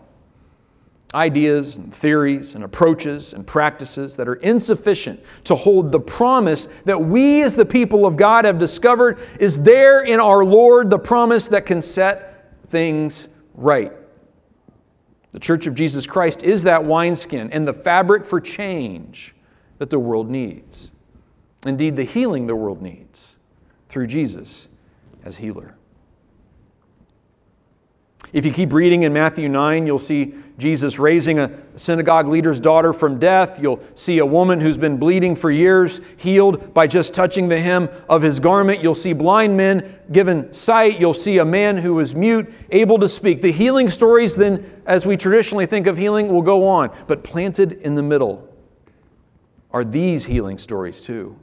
Ideas 1.14 1.76
and 1.76 1.94
theories 1.94 2.54
and 2.54 2.64
approaches 2.64 3.34
and 3.34 3.46
practices 3.46 4.16
that 4.16 4.28
are 4.28 4.36
insufficient 4.36 5.20
to 5.44 5.54
hold 5.54 5.92
the 5.92 6.00
promise 6.00 6.68
that 6.84 6.98
we 6.98 7.42
as 7.42 7.54
the 7.54 7.66
people 7.66 8.06
of 8.06 8.16
God 8.16 8.44
have 8.46 8.58
discovered 8.58 9.18
is 9.38 9.62
there 9.62 10.04
in 10.04 10.20
our 10.20 10.44
Lord, 10.44 10.88
the 10.88 10.98
promise 10.98 11.48
that 11.48 11.66
can 11.66 11.82
set 11.82 12.54
things 12.68 13.28
right. 13.54 13.92
The 15.32 15.40
Church 15.40 15.66
of 15.66 15.74
Jesus 15.74 16.06
Christ 16.06 16.42
is 16.42 16.62
that 16.62 16.84
wineskin 16.84 17.50
and 17.52 17.66
the 17.66 17.72
fabric 17.72 18.24
for 18.24 18.40
change 18.40 19.34
that 19.78 19.90
the 19.90 19.98
world 19.98 20.30
needs. 20.30 20.92
Indeed, 21.64 21.96
the 21.96 22.04
healing 22.04 22.46
the 22.46 22.56
world 22.56 22.82
needs 22.82 23.38
through 23.88 24.06
Jesus 24.06 24.68
as 25.24 25.38
healer. 25.38 25.76
If 28.32 28.46
you 28.46 28.52
keep 28.52 28.72
reading 28.72 29.02
in 29.02 29.12
Matthew 29.12 29.48
9, 29.48 29.86
you'll 29.86 29.98
see 29.98 30.34
Jesus 30.56 30.98
raising 30.98 31.38
a 31.38 31.50
synagogue 31.76 32.28
leader's 32.28 32.60
daughter 32.60 32.94
from 32.94 33.18
death. 33.18 33.60
You'll 33.60 33.82
see 33.94 34.18
a 34.20 34.26
woman 34.26 34.58
who's 34.58 34.78
been 34.78 34.96
bleeding 34.96 35.34
for 35.34 35.50
years 35.50 36.00
healed 36.16 36.72
by 36.72 36.86
just 36.86 37.12
touching 37.12 37.48
the 37.48 37.60
hem 37.60 37.90
of 38.08 38.22
his 38.22 38.40
garment. 38.40 38.82
You'll 38.82 38.94
see 38.94 39.12
blind 39.12 39.56
men 39.56 39.98
given 40.12 40.52
sight. 40.54 40.98
You'll 40.98 41.12
see 41.12 41.38
a 41.38 41.44
man 41.44 41.76
who 41.76 41.94
was 41.94 42.14
mute 42.14 42.50
able 42.70 42.98
to 43.00 43.08
speak. 43.08 43.42
The 43.42 43.52
healing 43.52 43.90
stories, 43.90 44.34
then, 44.34 44.82
as 44.86 45.04
we 45.04 45.18
traditionally 45.18 45.66
think 45.66 45.86
of 45.86 45.98
healing, 45.98 46.28
will 46.28 46.42
go 46.42 46.66
on. 46.66 46.90
But 47.06 47.24
planted 47.24 47.72
in 47.72 47.96
the 47.96 48.02
middle 48.02 48.48
are 49.72 49.84
these 49.84 50.24
healing 50.24 50.58
stories, 50.58 51.02
too. 51.02 51.36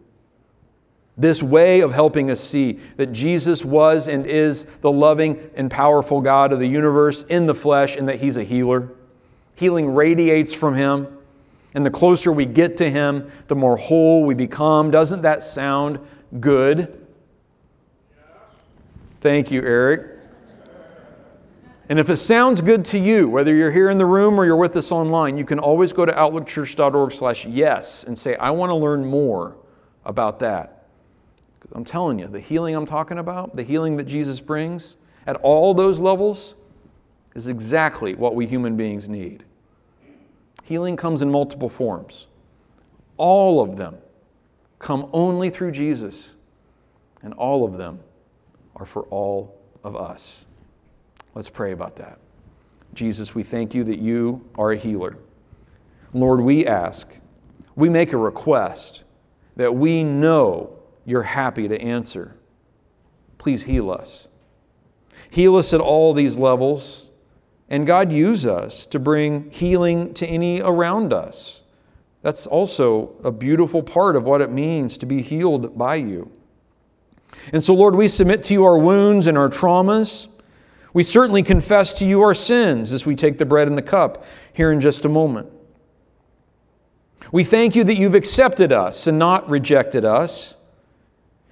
This 1.19 1.43
way 1.43 1.81
of 1.81 1.91
helping 1.91 2.31
us 2.31 2.39
see 2.39 2.79
that 2.95 3.07
Jesus 3.07 3.65
was 3.65 4.07
and 4.07 4.25
is 4.25 4.65
the 4.79 4.91
loving 4.91 5.51
and 5.53 5.69
powerful 5.69 6.21
God 6.21 6.53
of 6.53 6.59
the 6.59 6.67
universe 6.67 7.23
in 7.23 7.45
the 7.45 7.53
flesh 7.53 7.97
and 7.97 8.07
that 8.07 8.21
He's 8.21 8.37
a 8.37 8.43
healer. 8.43 8.89
Healing 9.55 9.93
radiates 9.93 10.55
from 10.55 10.75
Him. 10.75 11.17
And 11.75 11.85
the 11.85 11.91
closer 11.91 12.31
we 12.31 12.45
get 12.45 12.77
to 12.77 12.89
Him, 12.89 13.29
the 13.47 13.55
more 13.55 13.75
whole 13.75 14.23
we 14.23 14.33
become. 14.33 14.91
Doesn't 14.91 15.23
that 15.23 15.43
sound 15.43 15.99
good? 16.39 17.05
Thank 19.19 19.51
you, 19.51 19.61
Eric. 19.61 20.17
And 21.89 21.99
if 21.99 22.09
it 22.09 22.15
sounds 22.15 22.61
good 22.61 22.85
to 22.85 22.97
you, 22.97 23.27
whether 23.27 23.53
you're 23.53 23.71
here 23.71 23.89
in 23.89 23.97
the 23.97 24.05
room 24.05 24.39
or 24.39 24.45
you're 24.45 24.55
with 24.55 24.77
us 24.77 24.89
online, 24.89 25.37
you 25.37 25.43
can 25.43 25.59
always 25.59 25.91
go 25.91 26.05
to 26.05 26.13
outlookchurch.org 26.13 27.11
slash 27.11 27.45
yes 27.45 28.05
and 28.05 28.17
say, 28.17 28.37
I 28.37 28.51
want 28.51 28.69
to 28.69 28.75
learn 28.75 29.05
more 29.05 29.57
about 30.05 30.39
that. 30.39 30.78
I'm 31.73 31.85
telling 31.85 32.19
you, 32.19 32.27
the 32.27 32.39
healing 32.39 32.75
I'm 32.75 32.85
talking 32.85 33.19
about, 33.19 33.55
the 33.55 33.63
healing 33.63 33.97
that 33.97 34.05
Jesus 34.05 34.41
brings 34.41 34.97
at 35.27 35.35
all 35.37 35.73
those 35.73 35.99
levels, 35.99 36.55
is 37.35 37.47
exactly 37.47 38.15
what 38.15 38.35
we 38.35 38.47
human 38.47 38.75
beings 38.75 39.07
need. 39.07 39.43
Healing 40.63 40.97
comes 40.97 41.21
in 41.21 41.31
multiple 41.31 41.69
forms. 41.69 42.27
All 43.17 43.61
of 43.61 43.77
them 43.77 43.97
come 44.79 45.09
only 45.13 45.49
through 45.49 45.71
Jesus, 45.71 46.35
and 47.21 47.33
all 47.33 47.65
of 47.65 47.77
them 47.77 47.99
are 48.75 48.85
for 48.85 49.03
all 49.03 49.59
of 49.83 49.95
us. 49.95 50.47
Let's 51.35 51.49
pray 51.49 51.73
about 51.73 51.97
that. 51.97 52.17
Jesus, 52.93 53.35
we 53.35 53.43
thank 53.43 53.75
you 53.75 53.83
that 53.83 53.99
you 53.99 54.43
are 54.57 54.71
a 54.71 54.77
healer. 54.77 55.17
Lord, 56.13 56.41
we 56.41 56.65
ask, 56.65 57.15
we 57.75 57.89
make 57.89 58.13
a 58.13 58.17
request 58.17 59.03
that 59.55 59.75
we 59.75 60.03
know 60.03 60.78
you're 61.05 61.23
happy 61.23 61.67
to 61.67 61.81
answer. 61.81 62.35
Please 63.37 63.63
heal 63.63 63.89
us. 63.89 64.27
Heal 65.29 65.55
us 65.55 65.73
at 65.73 65.81
all 65.81 66.13
these 66.13 66.37
levels. 66.37 67.09
And 67.69 67.85
God, 67.85 68.11
use 68.11 68.45
us 68.45 68.85
to 68.87 68.99
bring 68.99 69.51
healing 69.51 70.13
to 70.15 70.25
any 70.25 70.59
around 70.61 71.13
us. 71.13 71.63
That's 72.21 72.47
also 72.47 73.15
a 73.23 73.31
beautiful 73.31 73.81
part 73.81 74.15
of 74.15 74.25
what 74.25 74.41
it 74.41 74.51
means 74.51 74.97
to 74.97 75.05
be 75.05 75.21
healed 75.21 75.77
by 75.77 75.95
you. 75.95 76.31
And 77.53 77.63
so, 77.63 77.73
Lord, 77.73 77.95
we 77.95 78.07
submit 78.07 78.43
to 78.43 78.53
you 78.53 78.65
our 78.65 78.77
wounds 78.77 79.27
and 79.27 79.37
our 79.37 79.49
traumas. 79.49 80.27
We 80.93 81.03
certainly 81.03 81.43
confess 81.43 81.93
to 81.95 82.05
you 82.05 82.21
our 82.21 82.33
sins 82.33 82.91
as 82.91 83.05
we 83.05 83.15
take 83.15 83.37
the 83.37 83.45
bread 83.45 83.67
and 83.67 83.77
the 83.77 83.83
cup 83.83 84.25
here 84.51 84.71
in 84.71 84.81
just 84.81 85.05
a 85.05 85.09
moment. 85.09 85.47
We 87.31 87.43
thank 87.43 87.75
you 87.75 87.83
that 87.83 87.95
you've 87.95 88.15
accepted 88.15 88.71
us 88.71 89.05
and 89.05 89.19
not 89.19 89.47
rejected 89.49 90.03
us. 90.03 90.55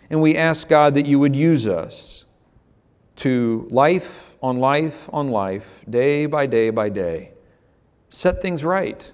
And 0.09 0.21
we 0.21 0.35
ask, 0.35 0.69
God, 0.69 0.93
that 0.95 1.05
you 1.05 1.19
would 1.19 1.35
use 1.35 1.67
us 1.67 2.25
to 3.17 3.67
life 3.71 4.37
on 4.41 4.59
life 4.59 5.09
on 5.11 5.27
life, 5.27 5.83
day 5.89 6.25
by 6.25 6.45
day 6.45 6.69
by 6.69 6.89
day, 6.89 7.31
set 8.09 8.41
things 8.41 8.63
right 8.63 9.11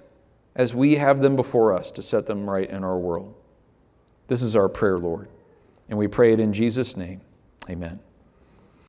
as 0.54 0.74
we 0.74 0.96
have 0.96 1.20
them 1.20 1.36
before 1.36 1.72
us 1.72 1.90
to 1.92 2.02
set 2.02 2.26
them 2.26 2.48
right 2.48 2.68
in 2.68 2.84
our 2.84 2.98
world. 2.98 3.34
This 4.28 4.42
is 4.42 4.54
our 4.54 4.68
prayer, 4.68 4.98
Lord. 4.98 5.28
And 5.88 5.98
we 5.98 6.06
pray 6.06 6.32
it 6.32 6.40
in 6.40 6.52
Jesus' 6.52 6.96
name. 6.96 7.20
Amen. 7.68 8.00